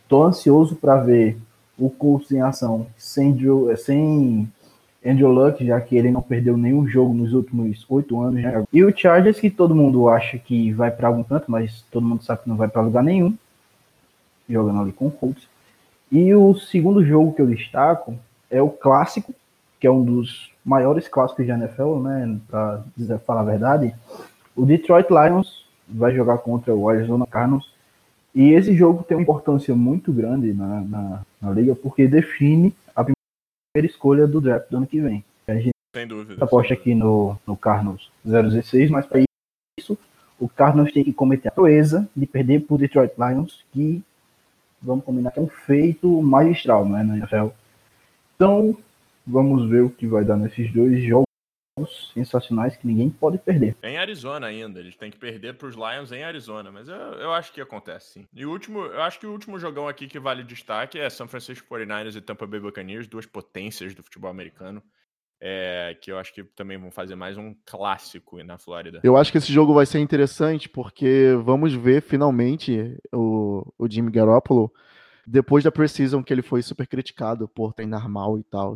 tô 0.08 0.24
ansioso 0.24 0.76
para 0.76 0.98
ver 0.98 1.38
o 1.78 1.90
Colts 1.90 2.32
em 2.32 2.42
ação 2.42 2.88
sem, 2.98 3.34
Drew, 3.34 3.76
sem 3.78 4.52
Andrew 5.06 5.32
Luck, 5.32 5.66
já 5.66 5.80
que 5.80 5.96
ele 5.96 6.12
não 6.12 6.22
perdeu 6.22 6.58
nenhum 6.58 6.88
jogo 6.88 7.14
nos 7.14 7.34
últimos 7.34 7.86
oito 7.90 8.20
anos. 8.20 8.42
Né? 8.42 8.66
E 8.74 8.84
o 8.84 8.96
Chargers, 8.96 9.40
que 9.40 9.50
todo 9.50 9.76
mundo 9.76 10.10
acha 10.10 10.38
que 10.38 10.72
vai 10.74 10.92
para 10.92 11.08
algum 11.08 11.24
canto, 11.24 11.50
mas 11.50 11.86
todo 11.92 12.06
mundo 12.06 12.24
sabe 12.24 12.44
que 12.44 12.50
não 12.50 12.58
vai 12.58 12.68
para 12.68 12.82
lugar 12.82 13.04
nenhum. 13.04 13.36
Jogando 14.50 14.82
ali 14.82 14.92
com 14.92 15.08
o 15.08 15.12
Colts. 15.12 15.48
E 16.12 16.34
o 16.34 16.56
segundo 16.56 17.06
jogo 17.06 17.34
que 17.34 17.42
eu 17.42 17.48
destaco 17.48 18.16
é 18.50 18.62
o 18.62 18.70
clássico, 18.70 19.34
que 19.80 19.86
é 19.86 19.92
um 19.92 20.04
dos 20.04 20.52
maiores 20.64 21.08
clássicos 21.08 21.46
da 21.46 21.54
NFL, 21.56 22.00
né, 22.00 22.40
para 22.50 22.84
falar 23.26 23.42
a 23.42 23.46
verdade, 23.46 23.94
o 24.56 24.66
Detroit 24.66 25.08
Lions 25.10 25.66
vai 25.88 26.14
jogar 26.14 26.40
contra 26.40 26.74
o 26.74 26.90
Arizona 26.90 27.26
Cardinals 27.26 27.77
e 28.38 28.54
esse 28.54 28.76
jogo 28.76 29.04
tem 29.04 29.18
uma 29.18 29.24
importância 29.24 29.76
muito 29.76 30.14
grande 30.14 30.54
na, 30.54 30.82
na, 30.82 31.26
na 31.42 31.52
liga 31.52 31.76
porque 31.76 32.08
define 32.08 32.74
a 32.96 33.04
primeira 33.04 33.92
escolha 33.92 34.28
do 34.28 34.40
draft 34.40 34.70
do 34.70 34.78
ano 34.78 34.88
que 34.88 35.02
vem. 35.02 35.24
A 35.48 35.56
gente 35.56 35.72
Sem 35.96 36.08
dúvida. 36.08 36.44
aposta 36.44 36.74
aqui 36.74 36.94
no, 36.94 37.38
no 37.48 37.58
Cardinals 37.58 38.12
016, 38.24 38.92
mas 38.92 39.06
para 39.06 39.22
isso 39.80 39.98
o 40.40 40.48
Cardinals 40.48 40.92
tem 40.94 41.04
que 41.04 41.14
cometer 41.14 41.48
a 41.48 41.52
proeza 41.52 42.08
de 42.16 42.26
perder 42.28 42.62
para 42.62 42.76
o 42.76 42.78
Detroit 42.78 43.14
Lions, 43.18 43.66
que 43.74 44.04
vamos 44.82 45.04
combinar 45.04 45.32
que 45.32 45.40
é 45.40 45.42
um 45.42 45.48
feito 45.48 46.22
magistral, 46.22 46.88
né, 46.88 47.02
na 47.02 47.18
NFL. 47.18 47.48
Então, 48.36 48.78
Vamos 49.30 49.70
ver 49.70 49.84
o 49.84 49.90
que 49.90 50.08
vai 50.08 50.24
dar 50.24 50.38
nesses 50.38 50.72
dois 50.72 51.04
jogos 51.04 51.27
sensacionais 52.14 52.76
que 52.76 52.88
ninguém 52.88 53.10
pode 53.10 53.38
perder. 53.38 53.76
É 53.82 53.92
em 53.92 53.98
Arizona 53.98 54.48
ainda, 54.48 54.80
eles 54.80 54.96
têm 54.96 55.12
que 55.12 55.18
perder 55.18 55.56
para 55.56 55.68
os 55.68 55.76
Lions 55.76 56.12
em 56.12 56.24
Arizona, 56.24 56.72
mas 56.72 56.88
eu, 56.88 56.96
eu 56.96 57.34
acho 57.34 57.52
que 57.52 57.62
acontece 57.62 58.14
sim. 58.14 58.26
E 58.34 58.46
o 58.46 58.52
último, 58.52 58.80
eu 58.80 59.02
acho 59.02 59.20
que 59.20 59.28
o 59.28 59.32
último 59.32 59.60
jogão 59.60 59.88
aqui 59.88 60.08
que 60.08 60.20
vale 60.20 60.44
destaque 60.44 61.00
é 61.00 61.10
São 61.10 61.28
Francisco 61.28 61.68
49ers 61.74 62.16
e 62.16 62.22
Tampa 62.22 62.48
Bay 62.48 62.60
Buccaneers, 62.60 63.08
duas 63.08 63.26
potências 63.26 63.94
do 63.94 64.04
futebol 64.04 64.32
americano. 64.32 64.82
É, 65.40 65.96
que 66.02 66.12
eu 66.12 66.18
acho 66.18 66.34
que 66.34 66.44
também 66.44 66.80
vão 66.80 66.90
fazer 66.90 67.16
mais 67.16 67.38
um 67.38 67.56
clássico 67.64 68.44
na 68.44 68.58
Flórida. 68.58 69.02
Eu 69.04 69.16
acho 69.16 69.32
que 69.32 69.38
esse 69.38 69.54
jogo 69.54 69.72
vai 69.72 69.86
ser 69.86 70.00
interessante 70.00 70.68
porque 70.68 71.38
vamos 71.44 71.76
ver 71.76 72.02
finalmente 72.02 72.98
o, 73.14 73.64
o 73.78 73.88
Jimmy 73.88 74.10
Garoppolo 74.10 74.74
depois 75.28 75.64
da 75.64 75.72
preseason 75.72 76.24
que 76.24 76.34
ele 76.34 76.42
foi 76.42 76.64
super 76.64 76.88
criticado 76.88 77.48
por 77.50 77.74
treinar 77.74 78.10
mal 78.10 78.40
e 78.40 78.44
tal. 78.44 78.74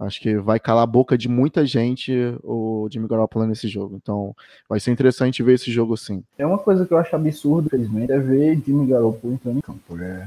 Acho 0.00 0.18
que 0.18 0.38
vai 0.38 0.58
calar 0.58 0.84
a 0.84 0.86
boca 0.86 1.16
de 1.16 1.28
muita 1.28 1.66
gente 1.66 2.10
o 2.42 2.88
Jimmy 2.90 3.06
Garoppolo 3.06 3.46
nesse 3.46 3.68
jogo. 3.68 3.96
Então, 4.02 4.34
vai 4.66 4.80
ser 4.80 4.90
interessante 4.92 5.42
ver 5.42 5.54
esse 5.54 5.70
jogo 5.70 5.94
sim. 5.94 6.24
É 6.38 6.46
uma 6.46 6.56
coisa 6.56 6.86
que 6.86 6.92
eu 6.92 6.96
acho 6.98 7.14
absurdo, 7.14 7.66
infelizmente, 7.66 8.10
é 8.10 8.18
ver 8.18 8.58
Jimmy 8.64 8.86
Garoppolo 8.86 9.34
entrando 9.34 9.58
em 9.58 9.60
campo. 9.60 10.00
É, 10.00 10.26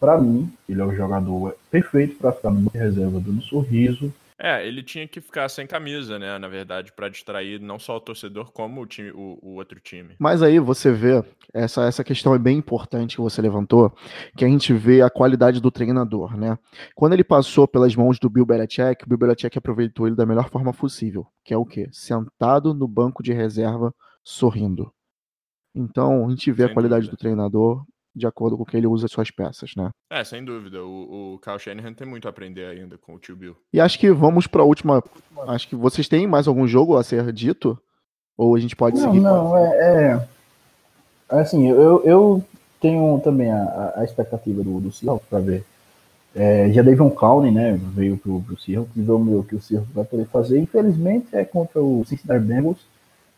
para 0.00 0.20
mim, 0.20 0.52
ele 0.68 0.80
é 0.80 0.84
o 0.84 0.94
jogador 0.94 1.56
perfeito 1.70 2.16
para 2.16 2.32
ficar 2.32 2.50
no 2.50 2.68
reserva 2.74 3.20
dando 3.20 3.40
sorriso, 3.42 4.12
é, 4.38 4.66
ele 4.66 4.82
tinha 4.82 5.06
que 5.06 5.20
ficar 5.20 5.48
sem 5.48 5.64
camisa, 5.64 6.18
né? 6.18 6.36
Na 6.38 6.48
verdade, 6.48 6.92
para 6.92 7.08
distrair 7.08 7.60
não 7.60 7.78
só 7.78 7.96
o 7.96 8.00
torcedor, 8.00 8.50
como 8.52 8.82
o, 8.82 8.86
time, 8.86 9.12
o, 9.12 9.38
o, 9.40 9.54
outro 9.54 9.78
time. 9.78 10.16
Mas 10.18 10.42
aí 10.42 10.58
você 10.58 10.92
vê, 10.92 11.22
essa, 11.52 11.84
essa 11.84 12.02
questão 12.02 12.34
é 12.34 12.38
bem 12.38 12.58
importante 12.58 13.14
que 13.14 13.22
você 13.22 13.40
levantou, 13.40 13.94
que 14.36 14.44
a 14.44 14.48
gente 14.48 14.72
vê 14.72 15.02
a 15.02 15.10
qualidade 15.10 15.60
do 15.60 15.70
treinador, 15.70 16.36
né? 16.36 16.58
Quando 16.96 17.12
ele 17.12 17.22
passou 17.22 17.68
pelas 17.68 17.94
mãos 17.94 18.18
do 18.18 18.28
Bill 18.28 18.44
Belichick, 18.44 19.04
o 19.04 19.08
Bill 19.08 19.18
Belichick 19.18 19.56
aproveitou 19.56 20.08
ele 20.08 20.16
da 20.16 20.26
melhor 20.26 20.50
forma 20.50 20.72
possível, 20.72 21.26
que 21.44 21.54
é 21.54 21.56
o 21.56 21.64
quê? 21.64 21.88
Sentado 21.92 22.74
no 22.74 22.88
banco 22.88 23.22
de 23.22 23.32
reserva, 23.32 23.94
sorrindo. 24.24 24.92
Então, 25.72 26.26
a 26.26 26.30
gente 26.30 26.50
vê 26.50 26.64
sem 26.64 26.72
a 26.72 26.74
qualidade 26.74 27.06
dúvida. 27.06 27.16
do 27.16 27.20
treinador 27.20 27.84
de 28.14 28.26
acordo 28.26 28.56
com 28.56 28.62
o 28.62 28.66
que 28.66 28.76
ele 28.76 28.86
usa 28.86 29.08
suas 29.08 29.30
peças, 29.30 29.72
né? 29.76 29.90
É, 30.10 30.22
sem 30.22 30.44
dúvida. 30.44 30.82
O, 30.84 31.34
o 31.34 31.38
Kyle 31.40 31.58
Shanahan 31.58 31.92
tem 31.92 32.06
muito 32.06 32.26
a 32.28 32.30
aprender 32.30 32.66
ainda 32.66 32.96
com 32.96 33.14
o 33.14 33.18
tio 33.18 33.34
Bill. 33.34 33.56
E 33.72 33.80
acho 33.80 33.98
que 33.98 34.10
vamos 34.12 34.46
para 34.46 34.62
a 34.62 34.64
última. 34.64 35.02
Acho 35.48 35.68
que 35.68 35.74
vocês 35.74 36.08
têm 36.08 36.26
mais 36.26 36.46
algum 36.46 36.66
jogo 36.66 36.96
a 36.96 37.02
ser 37.02 37.32
dito? 37.32 37.78
Ou 38.36 38.54
a 38.54 38.60
gente 38.60 38.76
pode 38.76 39.00
não, 39.00 39.04
seguir? 39.04 39.20
Não, 39.20 39.56
é, 39.56 40.20
é. 40.20 40.28
Assim, 41.28 41.68
eu, 41.68 42.02
eu 42.04 42.44
tenho 42.80 43.20
também 43.22 43.50
a, 43.50 43.94
a 43.96 44.04
expectativa 44.04 44.62
do, 44.62 44.80
do 44.80 44.92
Seahawks 44.92 45.28
para 45.28 45.40
ver. 45.40 45.64
É, 46.34 46.70
já 46.72 46.82
Davon 46.82 47.10
Clowney, 47.10 47.52
né, 47.52 47.78
veio 47.94 48.16
pro, 48.16 48.42
pro 48.42 48.58
Seahawks 48.58 48.96
e 48.96 49.02
ver 49.02 49.12
o 49.12 49.44
que 49.44 49.54
o 49.54 49.60
Seahawks 49.60 49.94
vai 49.94 50.04
poder 50.04 50.26
fazer. 50.26 50.58
Infelizmente 50.60 51.28
é 51.32 51.44
contra 51.44 51.80
o 51.80 52.04
Cincinnati 52.04 52.44
Bengals, 52.44 52.80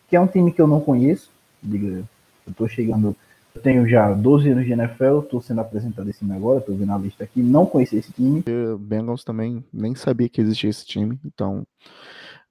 que 0.09 0.17
é 0.17 0.21
um 0.21 0.27
time 0.27 0.51
que 0.51 0.61
eu 0.61 0.67
não 0.67 0.81
conheço. 0.81 1.31
Diga, 1.63 2.05
eu 2.47 2.55
tô 2.55 2.67
chegando 2.67 3.15
tenho 3.57 3.89
já 3.89 4.13
12 4.13 4.51
anos 4.51 4.65
de 4.65 4.73
NFL, 4.73 5.21
estou 5.21 5.41
sendo 5.41 5.61
apresentado 5.61 6.09
esse 6.09 6.21
time 6.21 6.35
agora, 6.35 6.61
estou 6.61 6.77
vendo 6.77 6.93
a 6.93 6.99
lista 6.99 7.25
aqui, 7.25 7.43
não 7.43 7.67
conhecia 7.67 7.99
esse 7.99 8.13
time. 8.13 8.43
O 8.75 8.79
Bengals 8.79 9.25
também 9.25 9.65
nem 9.73 9.95
sabia 9.95 10.29
que 10.29 10.41
existia 10.41 10.71
esse 10.71 10.87
time, 10.87 11.19
então 11.25 11.65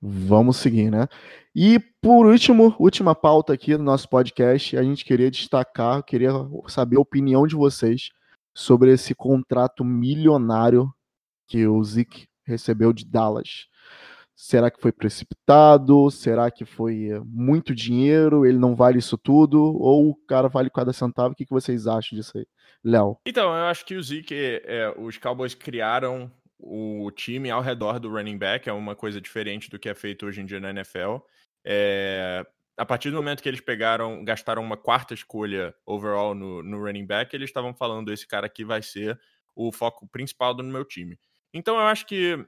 vamos 0.01 0.57
seguir, 0.57 0.91
né? 0.91 1.07
E 1.55 1.79
por 2.01 2.25
último, 2.25 2.75
última 2.77 3.15
pauta 3.15 3.53
aqui 3.53 3.77
do 3.77 3.83
nosso 3.83 4.09
podcast, 4.09 4.77
a 4.77 4.83
gente 4.83 5.05
queria 5.05 5.31
destacar, 5.31 6.03
queria 6.03 6.31
saber 6.67 6.97
a 6.97 7.01
opinião 7.01 7.47
de 7.47 7.55
vocês 7.55 8.09
sobre 8.53 8.91
esse 8.91 9.15
contrato 9.15 9.83
milionário 9.83 10.91
que 11.47 11.65
o 11.67 11.83
Zeke 11.83 12.27
recebeu 12.45 12.93
de 12.93 13.05
Dallas. 13.05 13.67
Será 14.35 14.69
que 14.69 14.81
foi 14.81 14.91
precipitado? 14.91 16.11
Será 16.11 16.51
que 16.51 16.65
foi 16.65 17.09
eh, 17.09 17.21
muito 17.25 17.73
dinheiro? 17.73 18.45
Ele 18.45 18.57
não 18.57 18.75
vale 18.75 18.99
isso 18.99 19.17
tudo? 19.17 19.61
Ou 19.61 20.09
o 20.09 20.15
cara 20.27 20.49
vale 20.49 20.69
cada 20.69 20.91
centavo? 20.91 21.33
O 21.33 21.35
que, 21.35 21.45
vocês 21.49 21.87
acham 21.87 22.17
disso 22.17 22.37
aí, 22.37 22.45
Léo? 22.83 23.17
Então, 23.25 23.45
eu 23.55 23.65
acho 23.65 23.85
que 23.85 23.95
o 23.95 24.03
Zeke, 24.03 24.35
é, 24.65 24.93
os 24.97 25.17
Cowboys 25.17 25.55
criaram 25.55 26.29
o 26.59 27.09
time 27.11 27.49
ao 27.49 27.61
redor 27.61 27.99
do 27.99 28.09
running 28.09 28.37
back, 28.37 28.67
é 28.67 28.73
uma 28.73 28.95
coisa 28.95 29.21
diferente 29.21 29.69
do 29.69 29.79
que 29.79 29.87
é 29.87 29.95
feito 29.95 30.25
hoje 30.25 30.41
em 30.41 30.45
dia 30.45 30.59
na 30.59 30.71
NFL. 30.71 31.17
É, 31.65 32.45
a 32.77 32.85
partir 32.85 33.11
do 33.11 33.17
momento 33.17 33.41
que 33.41 33.47
eles 33.47 33.61
pegaram, 33.61 34.23
gastaram 34.23 34.61
uma 34.61 34.75
quarta 34.75 35.13
escolha 35.13 35.73
overall 35.85 36.35
no, 36.35 36.61
no 36.61 36.83
running 36.83 37.05
back, 37.05 37.33
eles 37.33 37.49
estavam 37.49 37.73
falando: 37.73 38.11
esse 38.11 38.27
cara 38.27 38.47
aqui 38.47 38.65
vai 38.65 38.81
ser 38.81 39.19
o 39.55 39.71
foco 39.71 40.07
principal 40.07 40.53
do 40.53 40.63
meu 40.63 40.83
time. 40.83 41.17
Então 41.53 41.75
eu 41.75 41.87
acho 41.87 42.05
que 42.05 42.45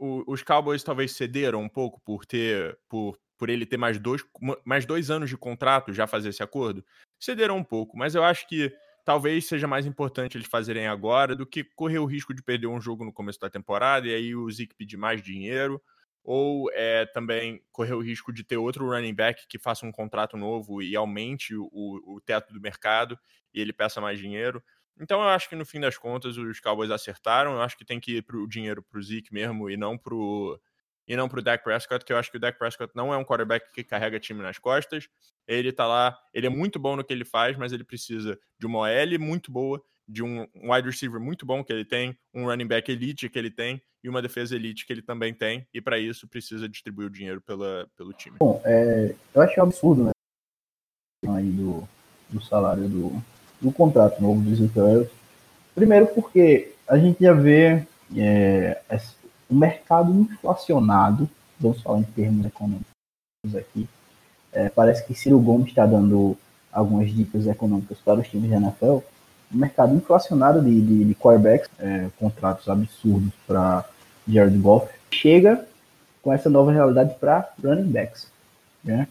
o, 0.00 0.24
os 0.26 0.42
Cowboys 0.42 0.82
talvez 0.82 1.12
cederam 1.12 1.60
um 1.62 1.68
pouco 1.68 2.00
por 2.00 2.24
ter 2.24 2.78
por, 2.88 3.18
por 3.38 3.50
ele 3.50 3.66
ter 3.66 3.76
mais 3.76 3.98
dois, 3.98 4.24
mais 4.64 4.86
dois 4.86 5.10
anos 5.10 5.28
de 5.28 5.36
contrato 5.36 5.92
já 5.92 6.06
fazer 6.06 6.30
esse 6.30 6.42
acordo? 6.42 6.84
Cederam 7.20 7.58
um 7.58 7.64
pouco, 7.64 7.96
mas 7.96 8.14
eu 8.14 8.24
acho 8.24 8.48
que 8.48 8.74
talvez 9.04 9.46
seja 9.46 9.66
mais 9.66 9.86
importante 9.86 10.36
eles 10.36 10.48
fazerem 10.48 10.86
agora 10.86 11.36
do 11.36 11.46
que 11.46 11.64
correr 11.64 11.98
o 11.98 12.06
risco 12.06 12.34
de 12.34 12.42
perder 12.42 12.66
um 12.66 12.80
jogo 12.80 13.04
no 13.04 13.12
começo 13.12 13.38
da 13.40 13.50
temporada 13.50 14.06
e 14.08 14.14
aí 14.14 14.34
o 14.34 14.50
Zeke 14.50 14.74
pedir 14.74 14.96
mais 14.96 15.22
dinheiro, 15.22 15.80
ou 16.24 16.70
é, 16.72 17.06
também 17.06 17.62
correr 17.72 17.94
o 17.94 18.00
risco 18.00 18.32
de 18.32 18.44
ter 18.44 18.56
outro 18.56 18.86
running 18.88 19.14
back 19.14 19.46
que 19.48 19.58
faça 19.58 19.86
um 19.86 19.92
contrato 19.92 20.36
novo 20.36 20.82
e 20.82 20.94
aumente 20.96 21.54
o, 21.54 21.68
o 21.72 22.20
teto 22.20 22.52
do 22.52 22.60
mercado 22.60 23.18
e 23.52 23.60
ele 23.60 23.72
peça 23.72 24.00
mais 24.00 24.18
dinheiro. 24.18 24.62
Então 24.98 25.20
eu 25.20 25.28
acho 25.28 25.48
que 25.48 25.56
no 25.56 25.64
fim 25.64 25.80
das 25.80 25.96
contas 25.96 26.36
os 26.36 26.60
Cowboys 26.60 26.90
acertaram. 26.90 27.52
Eu 27.52 27.62
acho 27.62 27.76
que 27.76 27.84
tem 27.84 28.00
que 28.00 28.16
ir 28.16 28.22
pro 28.22 28.46
dinheiro 28.46 28.82
pro 28.82 29.02
Zeke 29.02 29.32
mesmo 29.32 29.70
e 29.70 29.76
não 29.76 29.96
pro 29.96 30.60
e 31.10 31.16
não 31.16 31.28
pro 31.28 31.42
Dak 31.42 31.64
Prescott, 31.64 32.04
que 32.04 32.12
eu 32.12 32.16
acho 32.16 32.30
que 32.30 32.36
o 32.36 32.40
Dak 32.40 32.56
Prescott 32.56 32.92
não 32.94 33.12
é 33.12 33.16
um 33.16 33.24
quarterback 33.24 33.72
que 33.72 33.82
carrega 33.82 34.20
time 34.20 34.42
nas 34.42 34.58
costas. 34.58 35.08
Ele 35.44 35.72
tá 35.72 35.84
lá, 35.84 36.16
ele 36.32 36.46
é 36.46 36.50
muito 36.50 36.78
bom 36.78 36.94
no 36.94 37.02
que 37.02 37.12
ele 37.12 37.24
faz, 37.24 37.56
mas 37.56 37.72
ele 37.72 37.82
precisa 37.82 38.38
de 38.56 38.64
uma 38.64 38.78
OL 38.80 39.18
muito 39.18 39.50
boa, 39.50 39.82
de 40.06 40.22
um 40.22 40.46
wide 40.54 40.86
receiver 40.86 41.20
muito 41.20 41.44
bom 41.44 41.64
que 41.64 41.72
ele 41.72 41.84
tem, 41.84 42.16
um 42.32 42.44
running 42.44 42.66
back 42.66 42.92
elite 42.92 43.28
que 43.28 43.36
ele 43.36 43.50
tem 43.50 43.82
e 44.04 44.08
uma 44.08 44.22
defesa 44.22 44.54
elite 44.54 44.86
que 44.86 44.92
ele 44.92 45.02
também 45.02 45.34
tem, 45.34 45.66
e 45.74 45.80
para 45.80 45.98
isso 45.98 46.28
precisa 46.28 46.68
distribuir 46.68 47.08
o 47.08 47.10
dinheiro 47.10 47.40
pela, 47.40 47.88
pelo 47.96 48.12
time. 48.12 48.36
Bom, 48.38 48.62
é, 48.64 49.14
eu 49.34 49.42
acho 49.42 49.60
absurdo, 49.60 50.04
né? 50.04 50.10
Aí 51.28 51.50
do, 51.50 51.86
do 52.30 52.40
salário 52.40 52.88
do, 52.88 53.22
do 53.60 53.70
contrato 53.72 54.22
novo 54.22 54.40
do 54.40 54.52
Ezekiel 54.52 55.06
Primeiro 55.74 56.06
porque 56.08 56.72
a 56.88 56.98
gente 56.98 57.22
já 57.22 57.32
vê 57.32 57.84
é, 58.16 58.80
o 59.48 59.54
mercado 59.54 60.12
inflacionado, 60.12 61.28
vamos 61.58 61.80
falar 61.82 62.00
em 62.00 62.04
termos 62.04 62.46
econômicos 62.46 62.86
aqui, 63.56 63.88
é, 64.52 64.68
parece 64.68 65.04
que 65.06 65.14
Ciro 65.14 65.38
Gomes 65.38 65.68
está 65.68 65.86
dando 65.86 66.36
algumas 66.72 67.10
dicas 67.10 67.46
econômicas 67.46 67.98
para 67.98 68.20
os 68.20 68.28
times 68.28 68.50
da 68.50 68.56
NFL, 68.56 68.98
o 69.52 69.56
mercado 69.56 69.94
inflacionado 69.94 70.62
de, 70.62 70.80
de, 70.80 71.04
de 71.04 71.14
quarterbacks, 71.14 71.68
é, 71.78 72.08
contratos 72.18 72.68
absurdos 72.68 73.32
para 73.46 73.84
Jared 74.28 74.56
Goff, 74.58 74.88
chega 75.10 75.66
com 76.22 76.32
essa 76.32 76.48
nova 76.48 76.72
realidade 76.72 77.14
para 77.18 77.50
running 77.62 77.90
backs. 77.90 78.30
Né? 78.84 79.08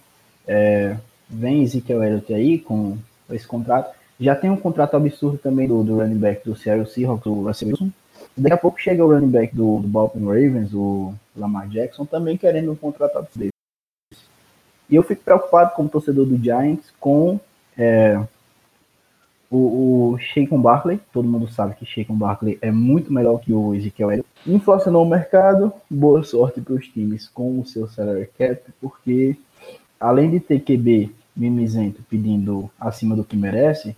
É, 0.48 0.96
vem 1.30 1.64
Ezekiel 1.64 2.04
Elliott 2.04 2.34
aí 2.34 2.60
com 2.60 2.98
esse 3.30 3.46
contrato, 3.46 3.94
já 4.20 4.36
tem 4.36 4.50
um 4.50 4.58
contrato 4.58 4.96
absurdo 4.96 5.38
também 5.38 5.68
do, 5.68 5.84
do 5.84 5.98
running 5.98 6.18
back 6.18 6.44
do 6.44 6.56
Seattle 6.56 6.86
Seahawks, 6.86 7.26
o 7.26 7.44
Russell 7.44 7.70
Wilson. 7.70 7.90
Daqui 8.36 8.54
a 8.54 8.58
pouco 8.58 8.80
chega 8.80 9.04
o 9.04 9.12
running 9.12 9.30
back 9.30 9.56
do, 9.56 9.80
do 9.80 9.88
Baltimore 9.88 10.34
Ravens, 10.36 10.74
o 10.74 11.14
Lamar 11.36 11.68
Jackson, 11.70 12.06
também 12.06 12.38
querendo 12.38 12.72
um 12.72 12.76
contrato 12.76 13.18
absurdo. 13.18 13.50
E 14.90 14.96
eu 14.96 15.04
fico 15.04 15.24
preocupado 15.24 15.74
como 15.76 15.88
torcedor 15.88 16.26
do 16.26 16.38
Giants 16.38 16.92
com 17.00 17.40
é, 17.78 18.20
o, 19.50 20.12
o 20.14 20.18
Shaquem 20.18 20.60
Barkley. 20.60 21.00
Todo 21.14 21.28
mundo 21.28 21.48
sabe 21.48 21.76
que 21.76 21.86
Shaquem 21.86 22.16
Barkley 22.16 22.58
é 22.62 22.72
muito 22.72 23.14
melhor 23.14 23.40
que 23.40 23.54
o 23.54 23.74
Ezekiel 23.74 24.12
Elliott. 24.12 24.30
Inflacionou 24.46 25.06
o 25.06 25.10
mercado. 25.10 25.72
Boa 25.90 26.24
sorte 26.24 26.60
para 26.60 26.74
os 26.74 26.88
times 26.88 27.28
com 27.28 27.60
o 27.60 27.66
seu 27.66 27.88
salary 27.88 28.30
cap, 28.38 28.62
porque 28.82 29.38
além 30.00 30.32
de 30.32 30.40
ter 30.40 30.60
QB 30.60 31.12
mimizento 31.36 32.02
pedindo 32.10 32.70
acima 32.80 33.16
do 33.16 33.24
que 33.24 33.38
merece, 33.38 33.96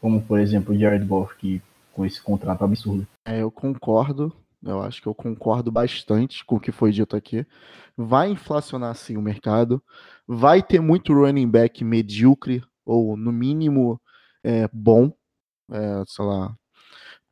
como 0.00 0.20
por 0.22 0.38
exemplo 0.38 0.74
o 0.74 0.78
Jared 0.78 1.04
Goff, 1.04 1.34
que 1.36 1.62
com 1.92 2.06
esse 2.06 2.22
contrato 2.22 2.62
absurdo. 2.62 3.06
É, 3.26 3.42
eu 3.42 3.50
concordo, 3.50 4.32
eu 4.62 4.80
acho 4.80 5.02
que 5.02 5.08
eu 5.08 5.14
concordo 5.14 5.70
bastante 5.70 6.44
com 6.44 6.56
o 6.56 6.60
que 6.60 6.70
foi 6.70 6.92
dito 6.92 7.16
aqui. 7.16 7.44
Vai 7.96 8.30
inflacionar 8.30 8.94
sim 8.94 9.16
o 9.16 9.22
mercado, 9.22 9.82
vai 10.26 10.62
ter 10.62 10.80
muito 10.80 11.12
running 11.12 11.48
back 11.48 11.84
medíocre, 11.84 12.62
ou 12.86 13.16
no 13.16 13.32
mínimo 13.32 14.00
é, 14.44 14.68
bom, 14.72 15.12
é, 15.70 16.04
sei 16.06 16.24
lá, 16.24 16.54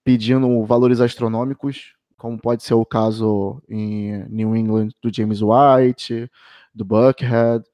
pedindo 0.05 0.65
valores 0.65 1.01
astronômicos, 1.01 1.95
como 2.17 2.39
pode 2.39 2.63
ser 2.63 2.75
o 2.75 2.85
caso 2.85 3.63
em 3.69 4.25
New 4.29 4.57
England 4.57 4.89
do 5.03 5.15
James 5.15 5.41
White, 5.43 6.31
do 6.75 6.85
Buckhead, 6.85 7.65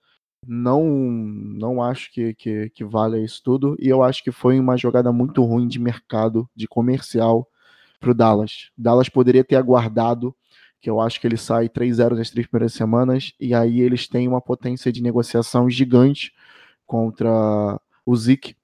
não 0.47 0.85
não 0.85 1.83
acho 1.83 2.13
que, 2.13 2.35
que, 2.35 2.71
que 2.71 2.85
vale 2.85 3.23
isso 3.25 3.43
tudo. 3.43 3.77
E 3.79 3.89
eu 3.89 4.03
acho 4.03 4.23
que 4.23 4.33
foi 4.33 4.59
uma 4.59 4.77
jogada 4.77 5.13
muito 5.13 5.45
ruim 5.45 5.69
de 5.69 5.79
mercado, 5.79 6.49
de 6.55 6.67
comercial 6.67 7.49
para 8.01 8.11
o 8.11 8.15
Dallas. 8.15 8.71
Dallas 8.77 9.09
poderia 9.09 9.45
ter 9.45 9.57
aguardado 9.57 10.35
que 10.81 10.91
eu 10.91 11.01
acho 11.01 11.21
que 11.21 11.27
ele 11.29 11.37
sai 11.37 11.69
3-0 11.69 12.17
nas 12.17 12.31
três 12.31 12.47
primeiras 12.47 12.75
semanas, 12.75 13.33
e 13.39 13.55
aí 13.55 13.81
eles 13.81 14.09
têm 14.09 14.27
uma 14.27 14.41
potência 14.41 14.91
de 14.91 15.01
negociação 15.01 15.71
gigante 15.71 16.33
contra 16.85 17.81
o 18.05 18.17
Zeke, 18.17 18.57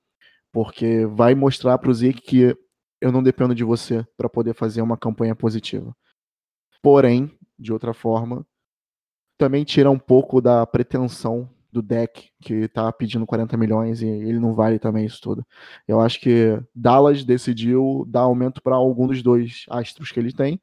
porque 0.52 1.06
vai 1.06 1.36
mostrar 1.36 1.78
para 1.78 1.90
o 1.90 1.94
Zeke 1.94 2.20
que 2.20 2.58
eu 3.00 3.12
não 3.12 3.22
dependo 3.22 3.54
de 3.54 3.62
você 3.62 4.04
para 4.16 4.28
poder 4.28 4.52
fazer 4.52 4.82
uma 4.82 4.96
campanha 4.96 5.36
positiva. 5.36 5.96
Porém, 6.82 7.30
de 7.56 7.72
outra 7.72 7.94
forma, 7.94 8.44
também 9.38 9.62
tira 9.62 9.88
um 9.88 9.98
pouco 9.98 10.40
da 10.40 10.66
pretensão 10.66 11.48
do 11.70 11.82
deck, 11.82 12.30
que 12.40 12.68
tá 12.68 12.90
pedindo 12.92 13.26
40 13.26 13.56
milhões 13.56 14.02
e 14.02 14.06
ele 14.06 14.38
não 14.38 14.54
vale 14.54 14.78
também 14.78 15.04
isso 15.04 15.20
tudo. 15.20 15.46
Eu 15.86 16.00
acho 16.00 16.20
que 16.20 16.58
Dallas 16.74 17.24
decidiu 17.24 18.06
dar 18.08 18.20
aumento 18.20 18.62
para 18.62 18.74
algum 18.74 19.06
dos 19.06 19.22
dois 19.22 19.64
astros 19.68 20.10
que 20.10 20.18
ele 20.18 20.32
tem 20.32 20.60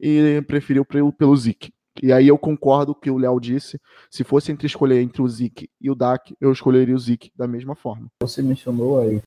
e 0.00 0.42
preferiu 0.46 0.84
pelo, 0.84 1.12
pelo 1.12 1.36
Zeke. 1.36 1.72
E 2.02 2.12
aí 2.12 2.28
eu 2.28 2.36
concordo 2.36 2.94
com 2.94 2.98
o 2.98 3.02
que 3.02 3.10
o 3.10 3.18
Léo 3.18 3.40
disse. 3.40 3.80
Se 4.10 4.22
fosse 4.22 4.52
entre 4.52 4.66
escolher 4.66 5.00
entre 5.00 5.22
o 5.22 5.28
Zeke 5.28 5.70
e 5.80 5.90
o 5.90 5.94
Dak, 5.94 6.36
eu 6.40 6.52
escolheria 6.52 6.94
o 6.94 6.98
Zeke 6.98 7.32
da 7.34 7.46
mesma 7.46 7.74
forma. 7.74 8.08
Você 8.22 8.42
mencionou 8.42 9.00
aí 9.00 9.22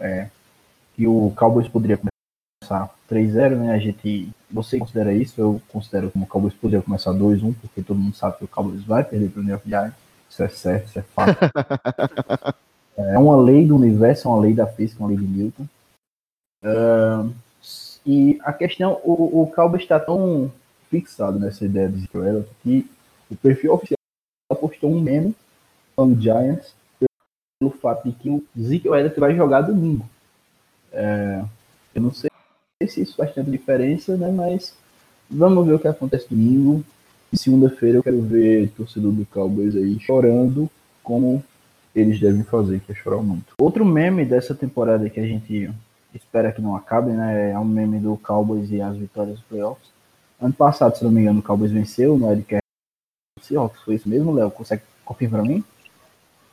é, 0.00 0.30
que 0.94 1.06
o 1.06 1.32
Cowboys 1.36 1.68
poderia 1.68 1.98
começar 1.98 2.94
3-0, 3.10 3.56
né? 3.56 3.72
A 3.72 3.78
gente. 3.78 4.30
Você 4.50 4.78
considera 4.78 5.12
isso? 5.12 5.38
Eu 5.40 5.60
considero 5.68 6.10
como 6.10 6.24
o 6.24 6.28
Cowboys 6.28 6.54
poderia 6.54 6.82
começar 6.82 7.12
2-1, 7.12 7.54
porque 7.60 7.82
todo 7.82 7.98
mundo 7.98 8.16
sabe 8.16 8.38
que 8.38 8.44
o 8.44 8.48
Cowboys 8.48 8.82
vai 8.84 9.04
perder 9.04 9.30
para 9.30 9.40
o 9.40 9.42
New 9.42 9.52
York 9.52 9.68
Giants. 9.68 10.07
Isso 10.38 10.42
é 10.44 10.48
certo, 10.50 10.86
isso 10.86 10.98
é 11.00 11.02
fato. 11.02 11.36
é 12.96 13.18
uma 13.18 13.36
lei 13.42 13.66
do 13.66 13.74
universo, 13.74 14.28
uma 14.28 14.40
lei 14.40 14.54
da 14.54 14.68
física, 14.68 15.02
uma 15.02 15.08
lei 15.08 15.16
de 15.16 15.24
Newton. 15.24 15.66
Uh, 16.62 17.34
e 18.06 18.38
a 18.44 18.52
questão, 18.52 19.00
o, 19.02 19.42
o 19.42 19.46
está 19.76 19.98
tão 19.98 20.52
fixado 20.88 21.40
nessa 21.40 21.64
ideia 21.64 21.88
de 21.88 22.06
Zeke 22.06 22.48
que 22.62 22.88
o 23.28 23.34
perfil 23.34 23.72
oficial 23.72 23.98
postou 24.60 24.92
um 24.92 25.00
meme 25.00 25.34
no 25.96 26.14
Giants 26.14 26.72
pelo 27.58 27.72
fato 27.72 28.08
de 28.08 28.14
que 28.14 28.30
o 28.30 28.44
Zeke 28.56 28.86
Elliott 28.86 29.18
vai 29.18 29.34
jogar 29.34 29.62
domingo. 29.62 30.08
É, 30.92 31.42
eu 31.96 32.00
não 32.00 32.12
sei 32.12 32.30
se 32.86 33.02
isso 33.02 33.16
faz 33.16 33.34
tanta 33.34 33.50
diferença, 33.50 34.16
né? 34.16 34.30
Mas 34.30 34.72
vamos 35.28 35.66
ver 35.66 35.72
o 35.72 35.80
que 35.80 35.88
acontece 35.88 36.28
domingo. 36.30 36.84
Segunda-feira 37.32 37.98
eu 37.98 38.02
quero 38.02 38.20
ver 38.22 38.70
torcedor 38.70 39.12
do 39.12 39.26
Cowboys 39.26 39.76
aí 39.76 39.98
chorando 40.00 40.70
como 41.02 41.42
eles 41.94 42.20
devem 42.20 42.42
fazer, 42.42 42.80
que 42.80 42.92
é 42.92 42.94
chorar 42.94 43.22
muito. 43.22 43.54
Outro 43.58 43.84
meme 43.84 44.24
dessa 44.24 44.54
temporada 44.54 45.08
que 45.10 45.20
a 45.20 45.26
gente 45.26 45.70
espera 46.14 46.52
que 46.52 46.60
não 46.60 46.76
acabe, 46.76 47.10
né? 47.10 47.50
É 47.50 47.58
um 47.58 47.64
meme 47.64 47.98
do 47.98 48.16
Cowboys 48.16 48.70
e 48.70 48.80
as 48.80 48.96
vitórias 48.96 49.36
dos 49.36 49.44
playoffs. 49.44 49.88
Ano 50.40 50.54
passado, 50.54 50.96
se 50.96 51.04
não 51.04 51.10
me 51.10 51.20
engano, 51.20 51.40
o 51.40 51.42
Cowboys 51.42 51.72
venceu 51.72 52.16
no 52.16 52.28
Wildcard 52.28 52.62
Seahawks. 53.42 53.82
Foi 53.82 53.94
isso 53.94 54.08
mesmo, 54.08 54.32
Léo? 54.32 54.50
Consegue 54.50 54.82
confirmar 55.04 55.42
para 55.42 55.50
mim? 55.50 55.64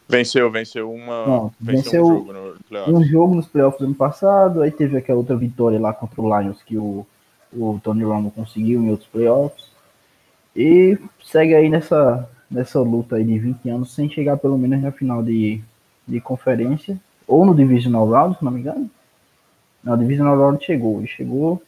Venceu, 0.08 0.52
venceu 0.52 0.92
uma. 0.92 1.26
Não, 1.26 1.54
venceu, 1.60 1.84
venceu 1.84 2.06
um, 2.06 2.18
jogo 2.18 2.34
no 2.74 3.00
um 3.00 3.04
jogo 3.04 3.36
nos 3.36 3.48
playoffs 3.48 3.80
do 3.80 3.86
ano 3.86 3.96
passado. 3.96 4.62
Aí 4.62 4.72
teve 4.72 4.98
aquela 4.98 5.20
outra 5.20 5.36
vitória 5.36 5.80
lá 5.80 5.94
contra 5.94 6.22
o 6.22 6.40
Lions 6.40 6.62
que 6.62 6.78
o, 6.78 7.06
o 7.52 7.80
Tony 7.84 8.04
Romo 8.04 8.32
conseguiu 8.32 8.82
em 8.82 8.90
outros 8.92 9.10
playoffs. 9.10 9.75
E 10.56 10.98
segue 11.24 11.54
aí 11.54 11.70
nessa, 11.70 12.30
nessa 12.50 12.80
luta 12.80 13.18
aí 13.18 13.24
de 13.24 13.38
20 13.38 13.70
anos 13.70 13.94
sem 13.94 14.10
chegar 14.10 14.38
pelo 14.38 14.58
menos 14.58 14.82
na 14.82 14.92
final 14.92 15.22
de, 15.22 15.62
de 16.08 16.22
conferência. 16.22 16.98
Ou 17.28 17.46
no 17.46 17.56
Divisional 17.56 18.08
Round, 18.08 18.38
se 18.38 18.46
não 18.46 18.52
me 18.52 18.60
engano. 18.60 18.90
Não, 19.84 19.94
o 19.94 19.98
Divisional 19.98 20.38
Round 20.38 20.64
chegou. 20.64 21.02
E 21.02 21.08
chegou 21.08 21.62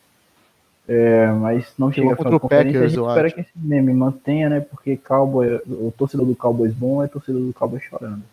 é, 0.88 1.28
mas 1.28 1.73
não 1.78 1.91
chega 1.91 2.15
contra 2.15 2.36
o 2.38 2.39
Packers, 2.39 2.78
a 2.78 2.88
gente 2.88 3.00
espera 3.00 3.26
acho. 3.28 3.36
que 3.36 3.41
esse 3.41 3.52
meme 3.56 3.93
mantenha, 3.93 4.50
né? 4.50 4.62
Porque 4.62 4.95
Cowboy, 4.95 5.60
o 5.67 5.93
torcedor 5.97 6.26
do 6.26 6.36
Cowboys 6.36 6.73
bom 6.73 7.04
é 7.04 7.08
torcedor 7.08 7.41
do 7.41 7.54
Cowboys 7.54 7.84
chorando. 7.84 8.23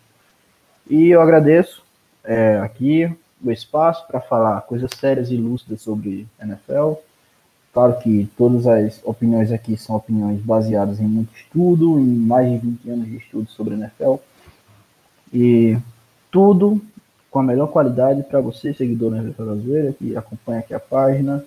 E 0.89 1.09
eu 1.09 1.21
agradeço 1.21 1.83
é, 2.23 2.57
aqui 2.59 3.11
o 3.43 3.51
espaço 3.51 4.07
para 4.07 4.21
falar 4.21 4.61
coisas 4.61 4.89
sérias 4.97 5.29
e 5.29 5.35
lúcidas 5.35 5.81
sobre 5.81 6.25
NFL. 6.41 6.93
Claro 7.75 7.99
que 7.99 8.27
todas 8.37 8.65
as 8.65 9.01
opiniões 9.03 9.51
aqui 9.51 9.75
são 9.75 9.95
opiniões 9.97 10.41
baseadas 10.41 10.99
em 10.99 11.07
muito 11.07 11.35
estudo, 11.35 11.99
em 11.99 12.05
mais 12.05 12.49
de 12.49 12.57
20 12.57 12.89
anos 12.89 13.05
de 13.05 13.17
estudo 13.17 13.49
sobre 13.51 13.75
NFL. 13.75 14.15
E 15.31 15.77
tudo 16.31 16.81
com 17.29 17.39
a 17.39 17.43
melhor 17.43 17.67
qualidade 17.67 18.23
para 18.23 18.39
você, 18.39 18.73
seguidor 18.73 19.11
da 19.11 19.17
NFL 19.17 19.43
Brasileira, 19.43 19.93
que 19.93 20.15
acompanha 20.15 20.59
aqui 20.59 20.73
a 20.73 20.79
página 20.79 21.45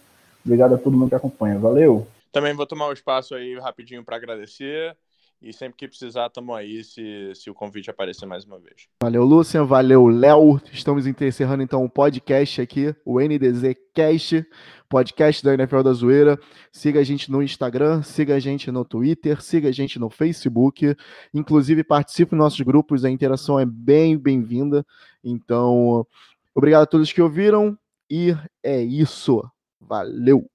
Obrigado 0.49 0.75
a 0.75 0.79
todo 0.79 0.97
mundo 0.97 1.11
que 1.11 1.15
acompanha. 1.15 1.59
Valeu! 1.59 2.07
Também 2.33 2.55
vou 2.55 2.67
tomar 2.67 2.89
um 2.89 2.93
espaço 2.93 3.35
aí 3.35 3.59
rapidinho 3.59 4.03
para 4.03 4.17
agradecer. 4.17 4.97
E 5.41 5.53
sempre 5.53 5.77
que 5.77 5.87
precisar, 5.87 6.27
estamos 6.27 6.55
aí 6.57 6.83
se, 6.83 7.33
se 7.33 7.49
o 7.49 7.55
convite 7.55 7.89
aparecer 7.89 8.27
mais 8.27 8.45
uma 8.45 8.59
vez. 8.59 8.89
Valeu, 9.01 9.25
Lucian. 9.25 9.65
Valeu, 9.65 10.09
Léo. 10.09 10.61
Estamos 10.73 11.07
encerrando 11.07 11.63
então 11.63 11.85
o 11.85 11.89
podcast 11.89 12.61
aqui, 12.61 12.93
o 13.05 13.21
NDZ 13.21 13.77
Cast, 13.95 14.45
podcast 14.89 15.45
da 15.45 15.55
NFL 15.55 15.83
da 15.83 15.93
Zoeira. 15.93 16.37
Siga 16.73 16.99
a 16.99 17.05
gente 17.05 17.31
no 17.31 17.41
Instagram, 17.41 18.03
siga 18.03 18.35
a 18.35 18.41
gente 18.41 18.73
no 18.73 18.85
Twitter, 18.85 19.41
siga 19.41 19.69
a 19.69 19.73
gente 19.73 19.97
no 20.01 20.11
Facebook. 20.11 20.97
Inclusive, 21.33 21.85
participe 21.85 22.31
dos 22.31 22.39
nossos 22.39 22.61
grupos, 22.63 23.05
a 23.05 23.11
interação 23.11 23.61
é 23.61 23.65
bem 23.65 24.19
bem-vinda. 24.19 24.85
Então, 25.23 26.05
obrigado 26.53 26.83
a 26.83 26.87
todos 26.87 27.13
que 27.13 27.23
ouviram 27.23 27.79
e 28.11 28.35
é 28.61 28.83
isso. 28.83 29.41
Valeu! 29.81 30.51